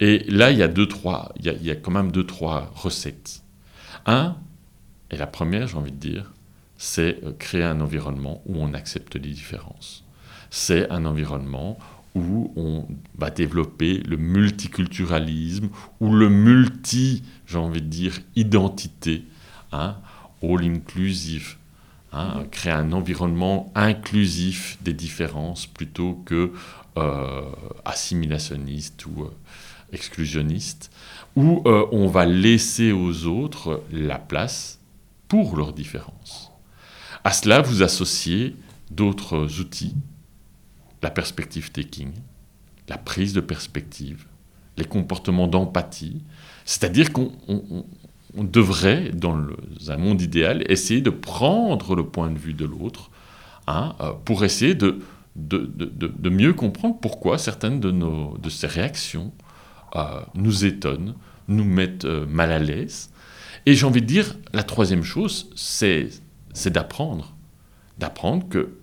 Et 0.00 0.18
là, 0.28 0.50
il 0.50 0.58
y 0.58 0.62
a 0.62 0.68
deux, 0.68 0.86
trois, 0.86 1.32
il 1.38 1.46
y 1.46 1.48
a, 1.48 1.52
il 1.54 1.64
y 1.64 1.70
a 1.70 1.76
quand 1.76 1.90
même 1.90 2.12
deux, 2.12 2.26
trois 2.26 2.70
recettes. 2.74 3.42
Un, 4.04 4.36
et 5.10 5.16
la 5.16 5.26
première, 5.26 5.66
j'ai 5.66 5.76
envie 5.76 5.92
de 5.92 5.96
dire, 5.96 6.32
c'est 6.76 7.24
euh, 7.24 7.32
créer 7.38 7.62
un 7.62 7.80
environnement 7.80 8.42
où 8.46 8.56
on 8.58 8.74
accepte 8.74 9.14
les 9.16 9.30
différences. 9.30 10.04
C'est 10.50 10.90
un 10.90 11.06
environnement 11.06 11.78
où 12.14 12.52
on 12.56 12.86
va 13.16 13.30
développer 13.30 13.98
le 13.98 14.16
multiculturalisme 14.16 15.68
ou 16.00 16.14
le 16.14 16.28
multi, 16.28 17.22
j'ai 17.46 17.58
envie 17.58 17.82
de 17.82 17.88
dire, 17.88 18.18
identité, 18.36 19.24
hein, 19.72 19.96
all 20.42 20.64
inclusive, 20.64 21.56
hein, 22.12 22.44
créer 22.50 22.72
un 22.72 22.92
environnement 22.92 23.72
inclusif 23.74 24.78
des 24.82 24.92
différences 24.92 25.66
plutôt 25.66 26.22
que 26.24 26.52
euh, 26.96 27.42
assimilationniste 27.84 29.06
ou 29.06 29.24
euh, 29.24 29.30
exclusionniste, 29.92 30.90
où 31.36 31.62
on 31.66 32.08
va 32.08 32.24
laisser 32.26 32.92
aux 32.92 33.26
autres 33.26 33.82
la 33.92 34.18
place 34.18 34.80
pour 35.28 35.56
leurs 35.56 35.72
différences. 35.72 36.50
À 37.24 37.32
cela, 37.32 37.60
vous 37.60 37.82
associez 37.82 38.56
d'autres 38.90 39.60
outils, 39.60 39.94
la 41.02 41.10
perspective 41.10 41.70
taking, 41.72 42.12
la 42.88 42.98
prise 42.98 43.32
de 43.32 43.40
perspective, 43.40 44.24
les 44.76 44.84
comportements 44.84 45.48
d'empathie, 45.48 46.22
c'est-à-dire 46.64 47.12
qu'on 47.12 47.32
devrait, 48.44 49.10
dans 49.12 49.38
un 49.88 49.96
monde 49.96 50.20
idéal, 50.20 50.64
essayer 50.70 51.00
de 51.00 51.10
prendre 51.10 51.94
le 51.94 52.04
point 52.04 52.30
de 52.30 52.38
vue 52.38 52.54
de 52.54 52.64
l'autre 52.64 53.10
hein, 53.66 53.94
euh, 54.00 54.12
pour 54.24 54.44
essayer 54.44 54.74
de, 54.74 55.00
de, 55.36 56.30
mieux 56.30 56.52
comprendre 56.52 56.96
pourquoi 57.00 57.38
certaines 57.38 57.80
de, 57.80 57.90
nos, 57.90 58.36
de 58.38 58.48
ces 58.48 58.66
réactions 58.66 59.32
euh, 59.94 60.20
nous 60.34 60.64
étonnent, 60.64 61.14
nous 61.48 61.64
mettent 61.64 62.04
euh, 62.04 62.26
mal 62.26 62.52
à 62.52 62.58
l'aise. 62.58 63.10
Et 63.66 63.74
j'ai 63.74 63.86
envie 63.86 64.00
de 64.00 64.06
dire, 64.06 64.36
la 64.52 64.62
troisième 64.62 65.02
chose, 65.02 65.50
c'est 65.56 66.10
d'apprendre. 66.66 67.34
D'apprendre 67.98 68.48
que, 68.48 68.78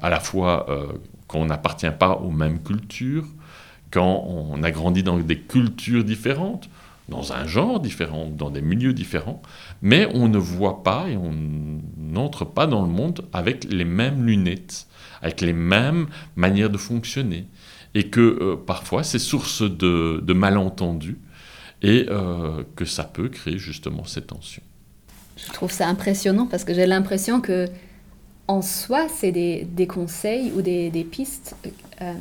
à 0.00 0.08
la 0.08 0.20
fois, 0.20 0.68
euh, 0.70 0.92
quand 1.26 1.40
on 1.40 1.46
n'appartient 1.46 1.90
pas 1.98 2.16
aux 2.16 2.30
mêmes 2.30 2.62
cultures, 2.62 3.26
quand 3.90 4.24
on 4.26 4.62
a 4.62 4.70
grandi 4.70 5.02
dans 5.02 5.18
des 5.18 5.38
cultures 5.38 6.04
différentes, 6.04 6.68
dans 7.08 7.32
un 7.32 7.46
genre 7.46 7.80
différent, 7.80 8.26
dans 8.26 8.50
des 8.50 8.60
milieux 8.60 8.92
différents, 8.92 9.42
mais 9.82 10.06
on 10.14 10.28
ne 10.28 10.38
voit 10.38 10.82
pas 10.82 11.08
et 11.08 11.16
on 11.16 11.32
n'entre 11.96 12.44
pas 12.44 12.66
dans 12.66 12.82
le 12.82 12.88
monde 12.88 13.26
avec 13.32 13.64
les 13.64 13.84
mêmes 13.84 14.26
lunettes, 14.26 14.86
avec 15.22 15.40
les 15.40 15.52
mêmes 15.52 16.06
manières 16.36 16.70
de 16.70 16.78
fonctionner. 16.78 17.46
Et 17.94 18.10
que 18.10 18.20
euh, 18.20 18.56
parfois 18.56 19.02
c'est 19.02 19.18
source 19.18 19.62
de, 19.62 20.32
malentendus 20.32 21.18
et 21.80 22.06
que 22.74 22.84
ça 22.84 23.04
peut 23.04 23.28
créer 23.28 23.56
justement 23.56 24.04
cette 24.04 24.26
tension 24.26 24.62
je 25.38 25.52
trouve 25.52 25.70
ça 25.70 25.86
impressionnant 25.86 26.46
parce 26.46 26.64
que 26.64 26.74
j'ai 26.74 26.86
l'impression 26.86 27.40
que 27.40 27.68
en 28.48 28.62
soi, 28.62 29.08
c'est 29.14 29.30
des, 29.30 29.86
conseils 29.86 30.52
ou 30.52 30.62
des, 30.62 31.06
pistes. 31.10 31.54
Euh, 32.00 32.14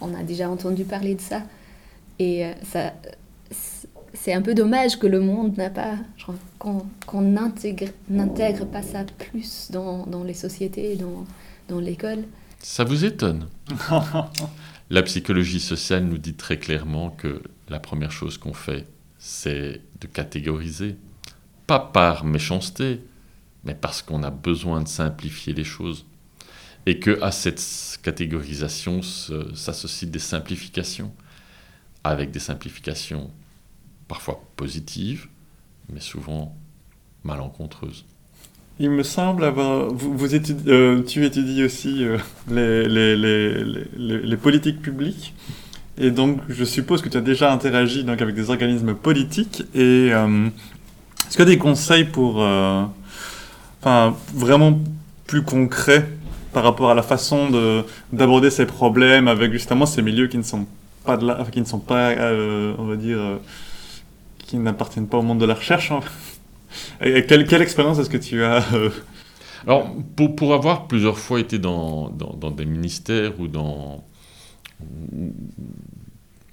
on 0.00 0.12
a 0.12 0.24
déjà 0.24 0.50
entendu 0.50 0.84
parler 0.84 1.14
de 1.14 1.20
ça. 1.20 1.42
Et 2.18 2.44
euh, 2.44 2.52
ça, 2.64 2.92
c'est 4.22 4.34
un 4.34 4.42
peu 4.42 4.54
dommage 4.54 4.98
que 4.98 5.06
le 5.06 5.20
monde 5.20 5.56
n'a 5.56 5.70
pas, 5.70 5.96
qu'on 6.58 7.22
n'intègre 7.22 8.66
pas 8.66 8.82
ça 8.82 9.04
plus 9.04 9.70
dans, 9.70 10.04
dans 10.06 10.24
les 10.24 10.34
sociétés, 10.34 10.96
dans, 10.96 11.24
dans 11.68 11.80
l'école. 11.80 12.24
Ça 12.58 12.84
vous 12.84 13.06
étonne 13.06 13.48
La 14.90 15.02
psychologie 15.04 15.60
sociale 15.60 16.04
nous 16.04 16.18
dit 16.18 16.34
très 16.34 16.58
clairement 16.58 17.10
que 17.10 17.42
la 17.70 17.80
première 17.80 18.12
chose 18.12 18.36
qu'on 18.36 18.52
fait, 18.52 18.86
c'est 19.18 19.80
de 20.00 20.06
catégoriser 20.06 20.96
pas 21.66 21.78
par 21.78 22.24
méchanceté, 22.24 23.00
mais 23.64 23.74
parce 23.74 24.02
qu'on 24.02 24.22
a 24.22 24.30
besoin 24.30 24.82
de 24.82 24.88
simplifier 24.88 25.54
les 25.54 25.64
choses. 25.64 26.04
Et 26.84 26.98
que 26.98 27.22
à 27.22 27.30
cette 27.30 27.62
catégorisation 28.02 29.00
s'associent 29.02 30.10
des 30.10 30.18
simplifications, 30.18 31.12
avec 32.02 32.32
des 32.32 32.40
simplifications 32.40 33.30
parfois 34.10 34.42
positives, 34.56 35.28
mais 35.88 36.00
souvent 36.00 36.56
malencontreuses. 37.22 38.04
Il 38.80 38.90
me 38.90 39.04
semble 39.04 39.44
avoir. 39.44 39.88
Vous, 39.88 40.16
vous 40.16 40.34
euh, 40.34 41.02
tu 41.04 41.24
étudies 41.24 41.62
aussi 41.62 42.04
euh, 42.04 42.18
les, 42.50 42.88
les, 42.88 43.16
les, 43.16 44.18
les, 44.18 44.36
politiques 44.36 44.82
publiques. 44.82 45.32
Et 45.96 46.10
donc, 46.10 46.40
je 46.48 46.64
suppose 46.64 47.02
que 47.02 47.08
tu 47.08 47.18
as 47.18 47.20
déjà 47.20 47.52
interagi 47.52 48.02
donc, 48.02 48.20
avec 48.20 48.34
des 48.34 48.50
organismes 48.50 48.94
politiques. 48.94 49.62
Et 49.74 50.08
euh, 50.12 50.48
est-ce 51.26 51.36
qu'il 51.36 51.40
y 51.40 51.42
a 51.42 51.44
des 51.44 51.58
conseils 51.58 52.04
pour, 52.04 52.38
enfin, 53.80 54.16
vraiment 54.34 54.76
plus 55.28 55.42
concrets 55.42 56.08
par 56.52 56.64
rapport 56.64 56.90
à 56.90 56.94
la 56.94 57.02
façon 57.02 57.48
de, 57.48 57.84
d'aborder 58.12 58.50
ces 58.50 58.66
problèmes 58.66 59.28
avec 59.28 59.52
justement 59.52 59.86
ces 59.86 60.02
milieux 60.02 60.26
qui 60.26 60.38
ne 60.38 60.42
sont 60.42 60.66
pas 61.04 61.16
de 61.16 61.26
la, 61.26 61.44
qui 61.52 61.60
ne 61.60 61.66
sont 61.66 61.78
pas, 61.78 62.14
on 62.78 62.86
va 62.86 62.96
dire, 62.96 63.20
qui 64.50 64.58
n'appartiennent 64.58 65.06
pas 65.06 65.18
au 65.18 65.22
monde 65.22 65.38
de 65.38 65.46
la 65.46 65.54
recherche. 65.54 65.92
Hein. 65.92 66.00
Quelle, 67.00 67.62
expérience 67.62 68.00
est-ce 68.00 68.10
que 68.10 68.16
tu 68.16 68.42
as 68.42 68.64
Alors, 69.64 69.94
pour, 70.16 70.52
avoir 70.52 70.88
plusieurs 70.88 71.18
fois 71.18 71.38
été 71.38 71.60
dans, 71.60 72.10
des 72.56 72.66
ministères 72.66 73.38
ou 73.38 73.46
dans 73.46 74.04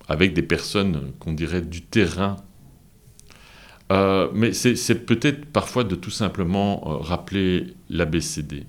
avec 0.08 0.34
des 0.34 0.42
personnes 0.44 1.12
qu'on 1.20 1.34
dirait 1.34 1.62
du 1.62 1.82
terrain 1.82 2.38
euh, 3.92 4.28
mais 4.34 4.52
c'est 4.52 5.06
peut-être 5.06 5.46
parfois 5.46 5.86
de 5.86 5.96
tout 5.96 6.12
simplement 6.12 6.84
euh, 6.86 6.98
rappeler 6.98 7.74
l'ABCD. 7.90 8.66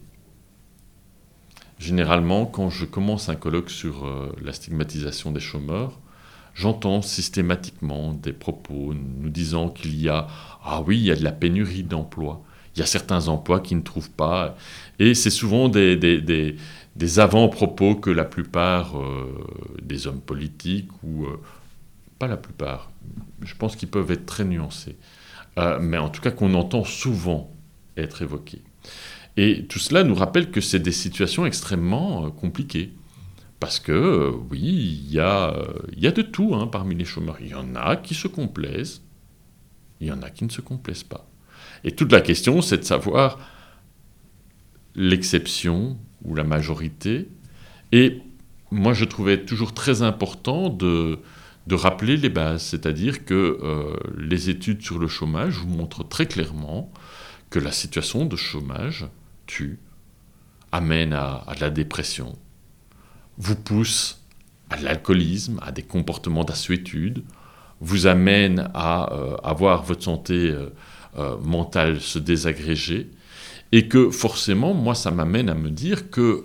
Généralement, 1.81 2.47
quand 2.47 2.71
je 2.71 2.85
commence 2.85 3.29
un 3.29 3.35
colloque 3.35 3.71
sur 3.71 4.07
euh, 4.07 4.33
la 4.41 4.53
stigmatisation 4.53 5.33
des 5.33 5.41
chômeurs, 5.41 5.99
j'entends 6.59 7.03
systématiquement 7.03 8.13
des 8.13 8.33
propos 8.33 8.93
nous 8.95 9.31
disant 9.31 9.69
qu'il 9.69 10.01
y 10.01 10.09
a, 10.09 10.27
ah 10.65 10.83
oui, 10.87 10.99
il 10.99 11.05
y 11.05 11.11
a 11.11 11.17
de 11.17 11.25
la 11.25 11.33
pénurie 11.33 11.85
d'emplois, 11.85 12.43
il 12.75 12.81
y 12.81 12.83
a 12.83 12.87
certains 12.87 13.29
emplois 13.29 13.61
qui 13.61 13.75
ne 13.75 13.83
trouvent 13.83 14.11
pas, 14.11 14.57
et 14.99 15.15
c'est 15.15 15.31
souvent 15.31 15.69
des, 15.69 15.97
des, 15.97 16.21
des, 16.97 17.19
avant-propos 17.19 17.95
que 17.95 18.11
la 18.11 18.25
plupart 18.25 18.95
des 19.83 20.07
hommes 20.07 20.21
politiques, 20.21 20.91
ou 21.05 21.27
pas 22.19 22.27
la 22.27 22.37
plupart, 22.37 22.91
je 23.43 23.55
pense 23.55 23.77
qu'ils 23.77 23.89
peuvent 23.89 24.11
être 24.11 24.27
très 24.27 24.45
nuancés, 24.45 24.97
euh, 25.59 25.79
mais 25.81 25.99
en 25.99 26.09
tout 26.09 26.21
cas 26.21 26.31
qu'on 26.31 26.55
entend 26.55 26.85
souvent 26.85 27.51
être 27.97 28.23
évoqués. 28.23 28.63
Et 29.37 29.67
tout 29.67 29.79
cela 29.79 30.03
nous 30.03 30.15
rappelle 30.15 30.51
que 30.51 30.61
c'est 30.61 30.81
des 30.81 30.93
situations 30.93 31.47
extrêmement 31.47 32.27
euh, 32.27 32.31
compliquées. 32.31 32.93
Parce 33.61 33.81
que, 33.81 33.93
euh, 33.93 34.31
oui, 34.51 34.61
il 34.61 35.13
y, 35.13 35.21
a, 35.21 35.55
y 35.97 36.07
a 36.07 36.13
de 36.13 36.23
tout 36.23 36.55
hein, 36.55 36.69
parmi 36.69 36.95
les 36.95 37.05
chômeurs. 37.05 37.39
Il 37.41 37.49
y 37.49 37.55
en 37.55 37.75
a 37.75 37.97
qui 37.97 38.15
se 38.15 38.29
complaisent, 38.29 39.03
il 40.01 40.07
y 40.07 40.13
en 40.13 40.23
a 40.23 40.31
qui 40.31 40.45
ne 40.45 40.51
se 40.51 40.61
complaisent 40.61 41.03
pas. 41.03 41.29
Et 41.85 41.93
toute 41.93 42.13
la 42.13 42.21
question, 42.21 42.63
c'est 42.63 42.79
de 42.79 42.85
savoir 42.85 43.39
l'exception 44.95 45.99
ou 46.25 46.35
la 46.35 46.45
majorité. 46.45 47.29
Et 47.93 48.21
moi, 48.71 48.93
je 48.93 49.05
trouvais 49.05 49.45
toujours 49.45 49.75
très 49.75 50.03
important 50.03 50.69
de, 50.69 51.19
de 51.67 51.75
rappeler 51.75 52.17
les 52.17 52.31
bases, 52.31 52.63
c'est-à-dire 52.63 53.25
que 53.25 53.59
euh, 53.63 53.97
les 54.17 54.51
études 54.51 54.83
sur 54.83 54.99
le 54.99 55.07
chômage 55.09 55.55
vous 55.55 55.69
montrent 55.69 56.07
très 56.07 56.27
clairement 56.27 56.91
que 57.51 57.59
la 57.59 57.73
situation 57.73 58.25
de 58.25 58.37
chômage 58.37 59.07
tue, 59.47 59.79
amène 60.73 61.13
à, 61.13 61.45
la 61.61 61.71
dépression, 61.71 62.37
vous 63.39 63.57
pousse 63.57 64.21
à 64.71 64.77
l'alcoolisme, 64.77 65.59
à 65.63 65.73
des 65.73 65.83
comportements 65.83 66.45
d'assuétude, 66.45 67.23
vous 67.81 68.07
amène 68.07 68.71
à 68.75 69.13
euh, 69.13 69.37
avoir 69.43 69.83
votre 69.85 70.03
santé 70.03 70.55
euh, 71.17 71.37
mentale 71.43 72.01
se 72.01 72.19
désagréger, 72.19 73.11
et 73.71 73.89
que 73.89 74.11
forcément, 74.11 74.75
moi, 74.75 74.95
ça 74.95 75.11
m'amène 75.11 75.49
à 75.49 75.55
me 75.55 75.71
dire 75.71 76.11
que 76.11 76.43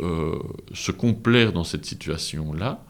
se 0.73 0.91
complaire 0.91 1.53
dans 1.53 1.63
cette 1.63 1.85
situation-là, 1.85 2.83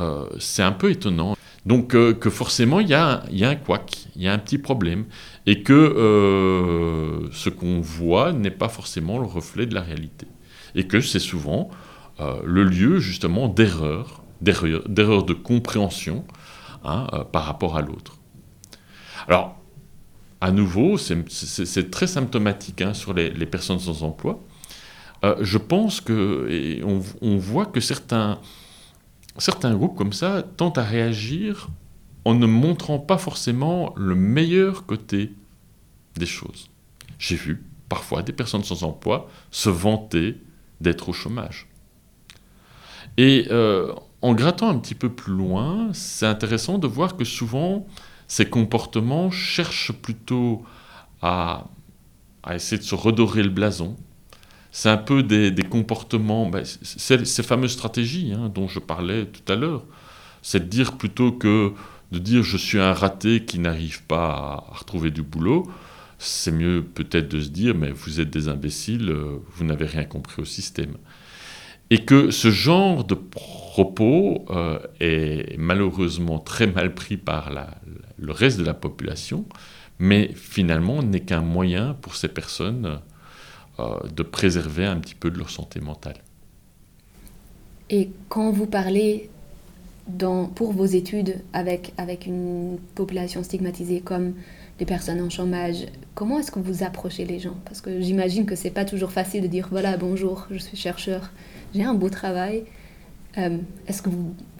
euh, 0.00 0.26
c'est 0.38 0.62
un 0.62 0.72
peu 0.72 0.90
étonnant. 0.90 1.36
Donc 1.66 1.94
euh, 1.94 2.12
que 2.12 2.30
forcément, 2.30 2.80
il 2.80 2.88
y, 2.88 2.94
a, 2.94 3.22
un 3.30 3.56
couac, 3.56 4.06
il 4.16 4.22
y 4.22 4.28
a 4.28 4.32
un 4.32 4.38
petit 4.38 4.58
problème, 4.58 5.06
et 5.46 5.62
que 5.62 5.72
euh, 5.72 7.30
ce 7.32 7.48
qu'on 7.48 7.80
voit 7.80 8.32
n'est 8.32 8.50
pas 8.50 8.68
forcément 8.68 9.18
le 9.18 9.26
reflet 9.26 9.66
de 9.66 9.74
la 9.74 9.80
réalité. 9.80 10.26
Et 10.74 10.86
que 10.86 11.00
c'est 11.00 11.20
souvent 11.20 11.70
le 12.18 12.64
lieu 12.64 12.98
justement 12.98 13.48
d'erreurs, 13.48 14.22
d'erreurs 14.40 15.24
de 15.24 15.32
compréhension 15.32 16.24
hein, 16.84 17.06
par 17.32 17.44
rapport 17.44 17.76
à 17.76 17.82
l'autre. 17.82 18.18
Alors, 19.26 19.58
à 20.40 20.50
nouveau, 20.50 20.98
c'est 20.98 21.90
très 21.90 22.06
symptomatique 22.06 22.82
hein, 22.82 22.94
sur 22.94 23.14
les, 23.14 23.46
personnes 23.46 23.78
sans 23.78 24.02
emploi. 24.02 24.40
je 25.40 25.58
pense 25.58 26.00
que, 26.00 26.46
et 26.50 26.84
on, 26.84 27.38
voit 27.38 27.66
que 27.66 27.80
certains, 27.80 28.38
certains 29.38 29.74
groupes 29.74 29.96
comme 29.96 30.12
ça 30.12 30.42
tentent 30.42 30.78
à 30.78 30.84
réagir 30.84 31.68
en 32.24 32.34
ne 32.34 32.46
montrant 32.46 32.98
pas 32.98 33.18
forcément 33.18 33.92
le 33.96 34.14
meilleur 34.14 34.86
côté 34.86 35.32
des 36.16 36.26
choses. 36.26 36.70
J'ai 37.18 37.36
vu 37.36 37.62
parfois 37.88 38.22
des 38.22 38.32
personnes 38.32 38.64
sans 38.64 38.82
emploi 38.84 39.28
se 39.50 39.68
vanter 39.68 40.40
d'être 40.80 41.08
au 41.08 41.12
chômage. 41.12 41.68
Et 43.16 43.46
euh, 43.50 43.92
en 44.22 44.34
grattant 44.34 44.68
un 44.68 44.78
petit 44.78 44.94
peu 44.94 45.08
plus 45.08 45.32
loin, 45.32 45.90
c'est 45.92 46.26
intéressant 46.26 46.78
de 46.78 46.86
voir 46.86 47.16
que 47.16 47.24
souvent 47.24 47.86
ces 48.26 48.46
comportements 48.46 49.30
cherchent 49.30 49.92
plutôt 49.92 50.64
à, 51.22 51.66
essayer 52.52 52.78
de 52.78 52.86
se 52.86 52.94
redorer 52.94 53.42
le 53.42 53.50
blason. 53.50 53.96
C'est 54.72 54.88
un 54.88 54.96
peu 54.96 55.22
des, 55.22 55.54
comportements, 55.62 56.48
ben, 56.48 56.64
ces 56.64 57.42
fameuses 57.42 57.72
stratégies 57.72 58.32
hein, 58.32 58.50
dont 58.52 58.66
je 58.66 58.80
parlais 58.80 59.26
tout 59.26 59.52
à 59.52 59.56
l'heure. 59.56 59.84
C'est 60.42 60.60
de 60.60 60.68
dire 60.68 60.96
plutôt 60.96 61.32
que 61.32 61.72
de 62.12 62.18
dire 62.18 62.42
je 62.42 62.56
suis 62.56 62.78
un 62.78 62.92
raté 62.92 63.44
qui 63.44 63.58
n'arrive 63.58 64.02
pas 64.04 64.64
à, 64.70 64.74
retrouver 64.78 65.10
du 65.10 65.22
boulot, 65.22 65.70
c'est 66.18 66.52
mieux 66.52 66.82
peut-être 66.82 67.28
de 67.28 67.40
se 67.40 67.48
dire 67.48 67.74
mais 67.74 67.90
vous 67.90 68.20
êtes 68.20 68.30
des 68.30 68.48
imbéciles, 68.48 69.10
euh, 69.10 69.38
vous 69.54 69.64
n'avez 69.64 69.86
rien 69.86 70.04
compris 70.04 70.42
au 70.42 70.44
système. 70.44 70.96
Et 71.90 72.04
que 72.04 72.30
ce 72.30 72.50
genre 72.50 73.04
de 73.04 73.14
propos 73.14 74.44
euh, 74.50 74.78
est 75.00 75.56
malheureusement 75.58 76.38
très 76.38 76.66
mal 76.66 76.94
pris 76.94 77.16
par 77.16 77.50
le 78.18 78.32
reste 78.32 78.58
de 78.58 78.64
la 78.64 78.74
population, 78.74 79.44
mais 79.98 80.30
finalement 80.34 81.02
n'est 81.02 81.20
qu'un 81.20 81.42
moyen 81.42 81.94
pour 82.00 82.16
ces 82.16 82.28
personnes 82.28 83.00
euh, 83.78 83.98
de 84.14 84.22
préserver 84.22 84.86
un 84.86 84.98
petit 84.98 85.14
peu 85.14 85.30
de 85.30 85.38
leur 85.38 85.50
santé 85.50 85.80
mentale. 85.80 86.16
Et 87.90 88.10
quand 88.28 88.50
vous 88.50 88.66
parlez 88.66 89.28
pour 90.54 90.72
vos 90.72 90.84
études 90.84 91.36
avec, 91.52 91.92
avec 91.96 92.26
une 92.26 92.78
population 92.94 93.42
stigmatisée 93.42 94.00
comme 94.00 94.34
les 94.78 94.86
personnes 94.86 95.20
en 95.20 95.30
chômage, 95.30 95.86
comment 96.14 96.38
est-ce 96.40 96.50
que 96.50 96.58
vous 96.58 96.82
approchez 96.82 97.24
les 97.24 97.38
gens? 97.38 97.56
Parce 97.64 97.80
que 97.80 98.00
j'imagine 98.00 98.46
que 98.46 98.54
c'est 98.54 98.70
pas 98.70 98.84
toujours 98.84 99.12
facile 99.12 99.42
de 99.42 99.46
dire 99.46 99.68
voilà, 99.70 99.96
bonjour, 99.96 100.46
je 100.50 100.58
suis 100.58 100.76
chercheur, 100.76 101.30
j'ai 101.74 101.82
un 101.82 101.94
beau 101.94 102.08
travail, 102.08 102.64
euh, 103.38 103.58
est-ce 103.86 104.02
que, 104.02 104.10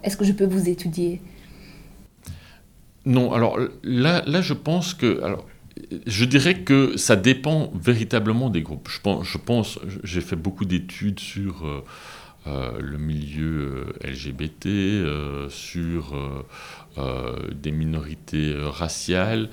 est 0.03 0.17
que 0.17 0.25
je 0.25 0.33
peux 0.33 0.47
vous 0.47 0.69
étudier? 0.69 1.21
Non, 3.07 3.33
alors 3.33 3.59
là, 3.83 4.23
là 4.27 4.41
je 4.41 4.55
pense 4.55 4.95
que. 4.95 5.23
Alors, 5.23 5.47
je 6.07 6.25
dirais 6.25 6.61
que 6.61 6.97
ça 6.97 7.17
dépend 7.17 7.71
véritablement 7.75 8.49
des 8.49 8.63
groupes. 8.63 8.89
Je 8.91 9.01
pense, 9.01 9.27
je 9.27 9.39
pense 9.39 9.79
j'ai 10.03 10.21
fait 10.21 10.37
beaucoup 10.37 10.65
d'études 10.65 11.21
sur. 11.21 11.67
Euh, 11.67 11.85
euh, 12.47 12.79
le 12.79 12.99
milieu 12.99 13.95
LGBT, 14.03 15.49
sur 15.49 16.15
des 17.55 17.73
minorités 17.73 18.55
raciales. 18.61 19.49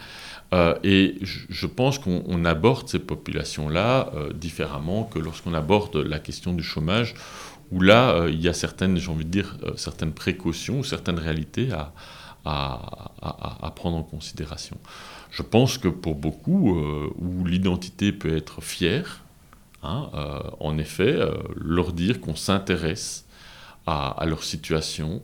et 0.83 1.15
je, 1.21 1.67
pense 1.67 1.99
qu'on 1.99 2.43
aborde 2.43 2.89
ces 2.89 2.99
populations-là 2.99 4.11
différemment 4.35 5.05
que 5.05 5.19
lorsqu'on 5.19 5.53
aborde 5.53 5.95
la 5.95 6.19
question 6.19 6.51
du 6.51 6.63
chômage, 6.63 7.15
où 7.71 7.79
là, 7.79 8.27
il 8.27 8.41
y 8.41 8.49
a 8.49 8.53
certaines, 8.53 8.97
j'ai 8.97 9.11
envie 9.11 9.25
de 9.25 9.29
dire, 9.29 9.57
certaines 9.75 10.13
précautions, 10.13 10.83
certaines 10.83 11.19
réalités 11.19 11.69
à, 11.71 11.93
prendre 13.75 13.97
en 13.97 14.03
considération. 14.03 14.77
Je 15.29 15.41
pense 15.41 15.77
que 15.77 15.87
pour 15.87 16.15
beaucoup, 16.15 16.77
où 17.15 17.45
l'identité 17.45 18.11
peut 18.11 18.35
être 18.35 18.61
fière, 18.61 19.21
Hein, 19.83 20.09
euh, 20.13 20.39
en 20.59 20.77
effet, 20.77 21.13
euh, 21.13 21.33
leur 21.55 21.91
dire 21.91 22.21
qu'on 22.21 22.35
s'intéresse 22.35 23.25
à, 23.87 24.23
leur 24.27 24.43
situation 24.43 25.23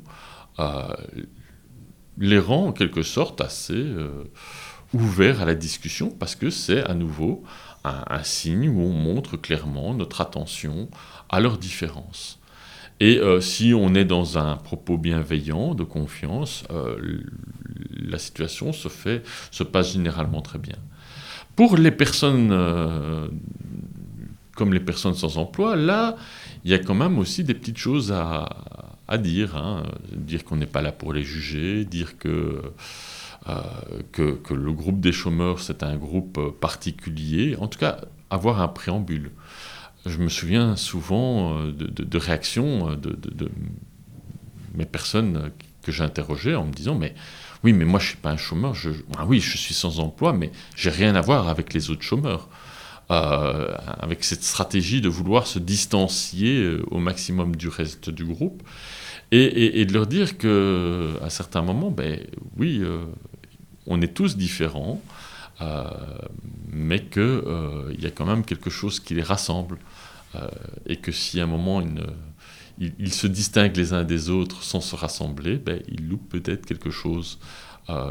euh, 0.57 0.87
les 2.17 2.39
rend 2.39 2.67
en 2.67 2.71
quelque 2.71 3.03
sorte 3.03 3.39
assez 3.39 3.85
ouverts 4.93 5.41
à 5.41 5.45
la 5.45 5.53
discussion 5.53 6.09
parce 6.09 6.35
que 6.35 6.49
c'est 6.49 6.83
à 6.83 6.95
nouveau 6.95 7.43
un, 7.83 8.23
signe 8.23 8.67
où 8.67 8.81
on 8.81 8.93
montre 8.93 9.37
clairement 9.37 9.93
notre 9.93 10.21
attention 10.21 10.89
à 11.29 11.39
leurs 11.39 11.57
différences. 11.57 12.39
Et 12.99 13.21
si 13.41 13.75
on 13.75 13.93
est 13.93 14.05
dans 14.05 14.39
un 14.39 14.55
propos 14.55 14.97
bienveillant, 14.97 15.75
de 15.75 15.83
confiance, 15.83 16.63
la 17.91 18.17
situation 18.17 18.73
se, 18.73 18.89
fait, 18.89 19.21
se 19.51 19.63
passe 19.63 19.93
généralement 19.93 20.41
très 20.41 20.57
bien. 20.57 20.77
Pour 21.55 21.77
les 21.77 21.91
personnes 21.91 22.51
comme 24.57 24.73
les 24.73 24.81
personnes 24.81 25.13
sans 25.13 25.37
emploi, 25.37 25.75
là, 25.75 26.17
il 26.65 26.71
y 26.71 26.73
a 26.73 26.79
quand 26.79 26.95
même 26.95 27.19
aussi 27.19 27.43
des 27.43 27.53
petites 27.53 27.77
choses 27.77 28.11
à, 28.11 28.49
dire. 29.19 29.55
Hein. 29.55 29.83
Dire 30.11 30.43
qu'on 30.43 30.57
n'est 30.57 30.65
pas 30.65 30.81
là 30.81 30.91
pour 30.91 31.13
les 31.13 31.23
juger, 31.23 31.85
dire 31.85 32.17
que, 32.17 32.61
euh, 33.47 33.61
que, 34.11 34.53
le 34.53 34.73
groupe 34.73 34.99
des 34.99 35.13
chômeurs, 35.13 35.59
c'est 35.59 35.83
un 35.83 35.95
groupe 35.95 36.59
particulier. 36.59 37.55
En 37.57 37.67
tout 37.67 37.79
cas, 37.79 38.01
avoir 38.29 38.61
un 38.61 38.67
préambule. 38.67 39.31
Je 40.07 40.17
me 40.17 40.29
souviens 40.29 40.75
souvent 40.75 41.59
euh, 41.59 41.71
de, 41.71 42.17
réactions 42.17 42.95
de, 42.95 43.11
de, 43.11 43.51
mes 44.73 44.85
personnes 44.85 45.51
que 45.83 45.91
j'interrogeais 45.91 46.55
en 46.55 46.65
me 46.65 46.71
disant, 46.71 46.95
mais 46.95 47.13
oui, 47.63 47.73
mais 47.73 47.85
moi 47.85 47.99
je 47.99 48.05
ne 48.05 48.09
suis 48.09 48.17
pas 48.17 48.31
un 48.31 48.37
chômeur, 48.37 48.73
je, 48.73 48.89
ah 49.17 49.25
oui, 49.25 49.39
je 49.39 49.57
suis 49.57 49.73
sans 49.73 49.99
emploi, 49.99 50.33
mais 50.33 50.51
j'ai 50.75 50.89
rien 50.89 51.15
à 51.15 51.21
voir 51.21 51.47
avec 51.47 51.73
les 51.73 51.89
autres 51.89 52.03
chômeurs. 52.03 52.49
Euh, 53.09 53.73
avec 54.01 54.25
cette 54.25 54.43
stratégie 54.43 54.99
de 54.99 55.07
vouloir 55.07 55.47
se 55.47 55.59
distancier 55.59 56.57
euh, 56.61 56.83
au 56.91 56.99
maximum 56.99 57.55
du 57.55 57.69
reste 57.69 58.09
du 58.09 58.25
groupe, 58.25 58.61
et, 59.31 59.85
de 59.85 59.93
leur 59.93 60.07
dire 60.07 60.37
que 60.37 61.13
à 61.23 61.29
certains 61.29 61.61
moments, 61.61 61.89
ben 61.89 62.19
oui, 62.57 62.81
euh, 62.81 63.05
on 63.85 64.01
est 64.01 64.13
tous 64.13 64.35
différents, 64.35 65.01
mais 66.69 67.01
qu'il 67.01 67.41
il 67.97 68.03
y 68.03 68.05
a 68.05 68.11
quand 68.11 68.25
même 68.25 68.43
quelque 68.43 68.69
chose 68.69 68.99
qui 68.99 69.15
les 69.15 69.23
rassemble, 69.23 69.77
et 70.85 70.97
que 70.97 71.11
si 71.11 71.39
à 71.39 71.45
un 71.45 71.47
moment 71.47 71.81
ils, 72.79 73.13
se 73.13 73.27
distinguent 73.27 73.75
les 73.75 73.93
uns 73.93 74.03
des 74.03 74.29
autres 74.29 74.61
sans 74.61 74.81
se 74.81 74.95
rassembler, 74.95 75.57
ben, 75.57 75.81
ils 75.87 76.07
loupent 76.07 76.29
peut-être 76.29 76.65
quelque 76.65 76.91
chose 76.91 77.39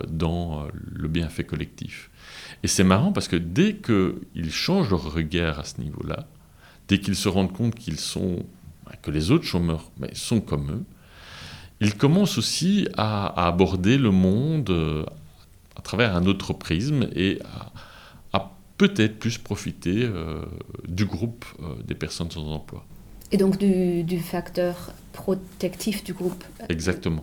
dans 0.08 0.66
le 0.74 1.08
bienfait 1.08 1.44
collectif. 1.44 2.10
Et 2.62 2.68
c'est 2.68 2.84
marrant 2.84 3.12
parce 3.12 3.28
que 3.28 3.36
dès 3.36 3.76
qu'ils 3.76 4.50
changent 4.50 4.90
leur 4.90 5.12
regard 5.12 5.60
à 5.60 5.64
ce 5.64 5.80
niveau-là, 5.80 6.26
dès 6.88 6.98
qu'ils 6.98 7.16
se 7.16 7.28
rendent 7.28 7.52
compte 7.52 7.74
qu'ils 7.74 8.00
sont, 8.00 8.44
que 9.02 9.10
les 9.10 9.30
autres 9.30 9.44
chômeurs 9.44 9.90
sont 10.14 10.40
comme 10.40 10.70
eux, 10.70 10.84
ils 11.80 11.94
commencent 11.94 12.38
aussi 12.38 12.88
à, 12.96 13.46
aborder 13.46 13.98
le 13.98 14.10
monde 14.10 14.70
euh, 14.70 15.04
à 15.76 15.82
travers 15.82 16.16
un 16.16 16.24
autre 16.24 16.54
prisme 16.54 17.08
et 17.14 17.38
à, 17.44 17.72
peut-être 18.78 19.18
plus 19.18 19.38
profiter 19.38 20.02
euh, 20.04 20.42
du 20.86 21.04
groupe 21.04 21.44
euh, 21.60 21.74
des 21.82 21.94
personnes 21.94 22.30
sans 22.30 22.46
emploi. 22.46 22.84
Et 23.32 23.36
donc 23.36 23.58
du, 23.58 24.18
facteur 24.20 24.92
protectif 25.12 26.04
du 26.04 26.12
groupe. 26.12 26.44
Exactement. 26.68 27.22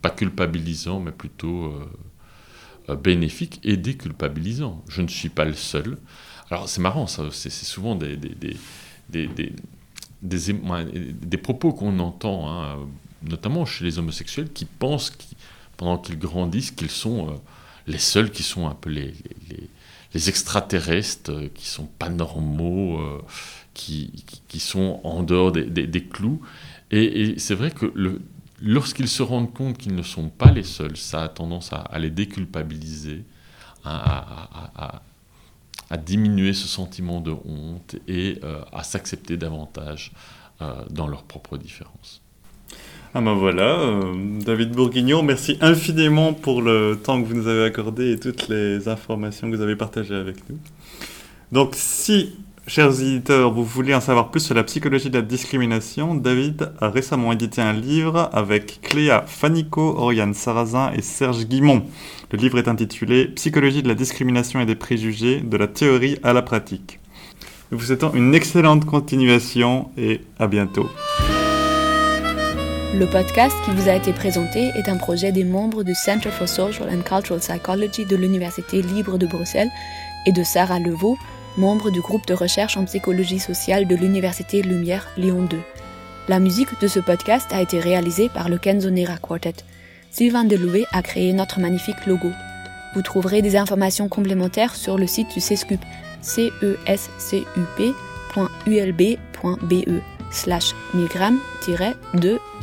Pas 0.00 0.10
culpabilisant, 0.10 1.00
mais 1.00 1.12
plutôt 1.12 1.74
euh, 2.88 2.96
bénéfique 2.96 3.60
et 3.62 3.76
déculpabilisant. 3.76 4.82
Je 4.88 5.02
ne 5.02 5.08
suis 5.08 5.28
pas 5.28 5.44
le 5.44 5.54
seul. 5.54 5.98
Alors 6.50 6.68
c'est 6.68 6.80
marrant, 6.80 7.06
ça, 7.06 7.24
c'est, 7.30 7.50
souvent 7.50 7.94
des, 7.94 8.16
des, 8.16 8.36
des, 9.10 9.28
des, 10.22 11.36
propos 11.36 11.72
qu'on 11.72 11.98
entend, 11.98 12.48
hein, 12.48 12.76
notamment 13.22 13.64
chez 13.64 13.84
les 13.84 13.98
homosexuels, 13.98 14.52
qui 14.52 14.66
pensent, 14.66 15.12
pendant 15.76 15.98
qu'ils 15.98 16.18
grandissent, 16.18 16.70
qu'ils 16.70 16.90
sont 16.90 17.40
les 17.86 17.98
seuls 17.98 18.30
qui 18.30 18.42
sont 18.42 18.66
un 18.66 18.74
peu 18.74 18.90
les, 18.90 19.14
les, 19.48 19.68
extraterrestres, 20.14 21.32
euh, 21.32 21.48
qui 21.54 21.66
sont 21.66 21.86
pas 21.86 22.08
normaux, 22.08 23.00
qui, 23.74 24.24
qui, 24.48 24.60
sont 24.60 25.00
en 25.04 25.22
dehors 25.22 25.52
des, 25.52 26.04
clous. 26.04 26.40
Et, 26.90 27.34
c'est 27.38 27.54
vrai 27.54 27.70
que 27.70 27.92
lorsqu'ils 28.60 29.08
se 29.08 29.22
rendent 29.22 29.52
compte 29.52 29.78
qu'ils 29.78 29.94
ne 29.94 30.02
sont 30.02 30.28
pas 30.28 30.50
les 30.50 30.62
seuls, 30.62 30.96
ça 30.96 31.24
a 31.24 31.28
tendance 31.28 31.72
à, 31.72 31.98
les 31.98 32.10
déculpabiliser, 32.10 33.24
à, 33.84 35.02
diminuer 35.98 36.54
ce 36.54 36.66
sentiment 36.66 37.20
de 37.20 37.30
honte 37.30 37.96
et 38.08 38.40
euh, 38.42 38.62
à 38.72 38.82
s'accepter 38.82 39.36
davantage 39.36 40.12
euh, 40.60 40.84
dans 40.90 41.06
leurs 41.06 41.22
propres 41.22 41.56
différences. 41.56 42.23
Ah 43.16 43.20
ben 43.20 43.34
voilà, 43.34 43.78
euh, 43.78 44.12
David 44.44 44.72
Bourguignon, 44.72 45.22
merci 45.22 45.56
infiniment 45.60 46.32
pour 46.32 46.62
le 46.62 46.98
temps 47.00 47.22
que 47.22 47.28
vous 47.28 47.34
nous 47.34 47.46
avez 47.46 47.62
accordé 47.62 48.10
et 48.10 48.18
toutes 48.18 48.48
les 48.48 48.88
informations 48.88 49.48
que 49.48 49.54
vous 49.54 49.62
avez 49.62 49.76
partagées 49.76 50.16
avec 50.16 50.36
nous. 50.50 50.58
Donc 51.52 51.74
si 51.74 52.32
Chers 52.66 52.98
éditeurs, 53.02 53.52
vous 53.52 53.62
voulez 53.62 53.94
en 53.94 54.00
savoir 54.00 54.30
plus 54.30 54.40
sur 54.40 54.54
la 54.54 54.64
psychologie 54.64 55.10
de 55.10 55.18
la 55.18 55.22
discrimination 55.22 56.14
David 56.14 56.72
a 56.80 56.88
récemment 56.88 57.30
édité 57.32 57.60
un 57.60 57.74
livre 57.74 58.30
avec 58.32 58.80
Cléa 58.80 59.22
Fanico, 59.26 59.96
Oriane 59.98 60.32
Sarrazin 60.32 60.90
et 60.96 61.02
Serge 61.02 61.44
Guimont. 61.44 61.82
Le 62.32 62.38
livre 62.38 62.56
est 62.56 62.66
intitulé 62.66 63.26
Psychologie 63.26 63.82
de 63.82 63.88
la 63.88 63.94
discrimination 63.94 64.60
et 64.60 64.66
des 64.66 64.76
préjugés, 64.76 65.40
de 65.40 65.56
la 65.58 65.68
théorie 65.68 66.18
à 66.22 66.32
la 66.32 66.40
pratique. 66.40 67.00
Nous 67.70 67.76
vous 67.76 67.84
souhaitons 67.84 68.14
une 68.14 68.34
excellente 68.34 68.86
continuation 68.86 69.90
et 69.98 70.22
à 70.38 70.46
bientôt. 70.46 70.88
Le 72.98 73.06
podcast 73.06 73.56
qui 73.64 73.72
vous 73.72 73.88
a 73.88 73.94
été 73.94 74.12
présenté 74.12 74.70
est 74.76 74.88
un 74.88 74.96
projet 74.96 75.32
des 75.32 75.42
membres 75.42 75.82
du 75.82 75.96
Center 75.96 76.30
for 76.30 76.48
Social 76.48 76.88
and 76.88 77.02
Cultural 77.02 77.40
Psychology 77.40 78.06
de 78.06 78.14
l'Université 78.14 78.82
libre 78.82 79.18
de 79.18 79.26
Bruxelles 79.26 79.72
et 80.26 80.32
de 80.32 80.44
Sarah 80.44 80.78
Levaux, 80.78 81.18
membre 81.56 81.90
du 81.90 82.00
groupe 82.00 82.24
de 82.28 82.34
recherche 82.34 82.76
en 82.76 82.84
psychologie 82.84 83.40
sociale 83.40 83.88
de 83.88 83.96
l'Université 83.96 84.62
Lumière 84.62 85.08
Lyon 85.16 85.42
2. 85.50 85.58
La 86.28 86.38
musique 86.38 86.80
de 86.80 86.86
ce 86.86 87.00
podcast 87.00 87.52
a 87.52 87.60
été 87.60 87.80
réalisée 87.80 88.28
par 88.28 88.48
le 88.48 88.58
Kenzonera 88.58 89.16
Quartet. 89.16 89.64
Sylvain 90.12 90.44
Deloué 90.44 90.84
a 90.92 91.02
créé 91.02 91.32
notre 91.32 91.58
magnifique 91.58 92.06
logo. 92.06 92.30
Vous 92.94 93.02
trouverez 93.02 93.42
des 93.42 93.56
informations 93.56 94.08
complémentaires 94.08 94.76
sur 94.76 94.98
le 94.98 95.08
site 95.08 95.34
du 95.34 95.40
CESCUP, 95.40 95.80
cescup.ulb.be 96.22 97.44
slash 100.30 100.74
milgram-de 100.94 102.38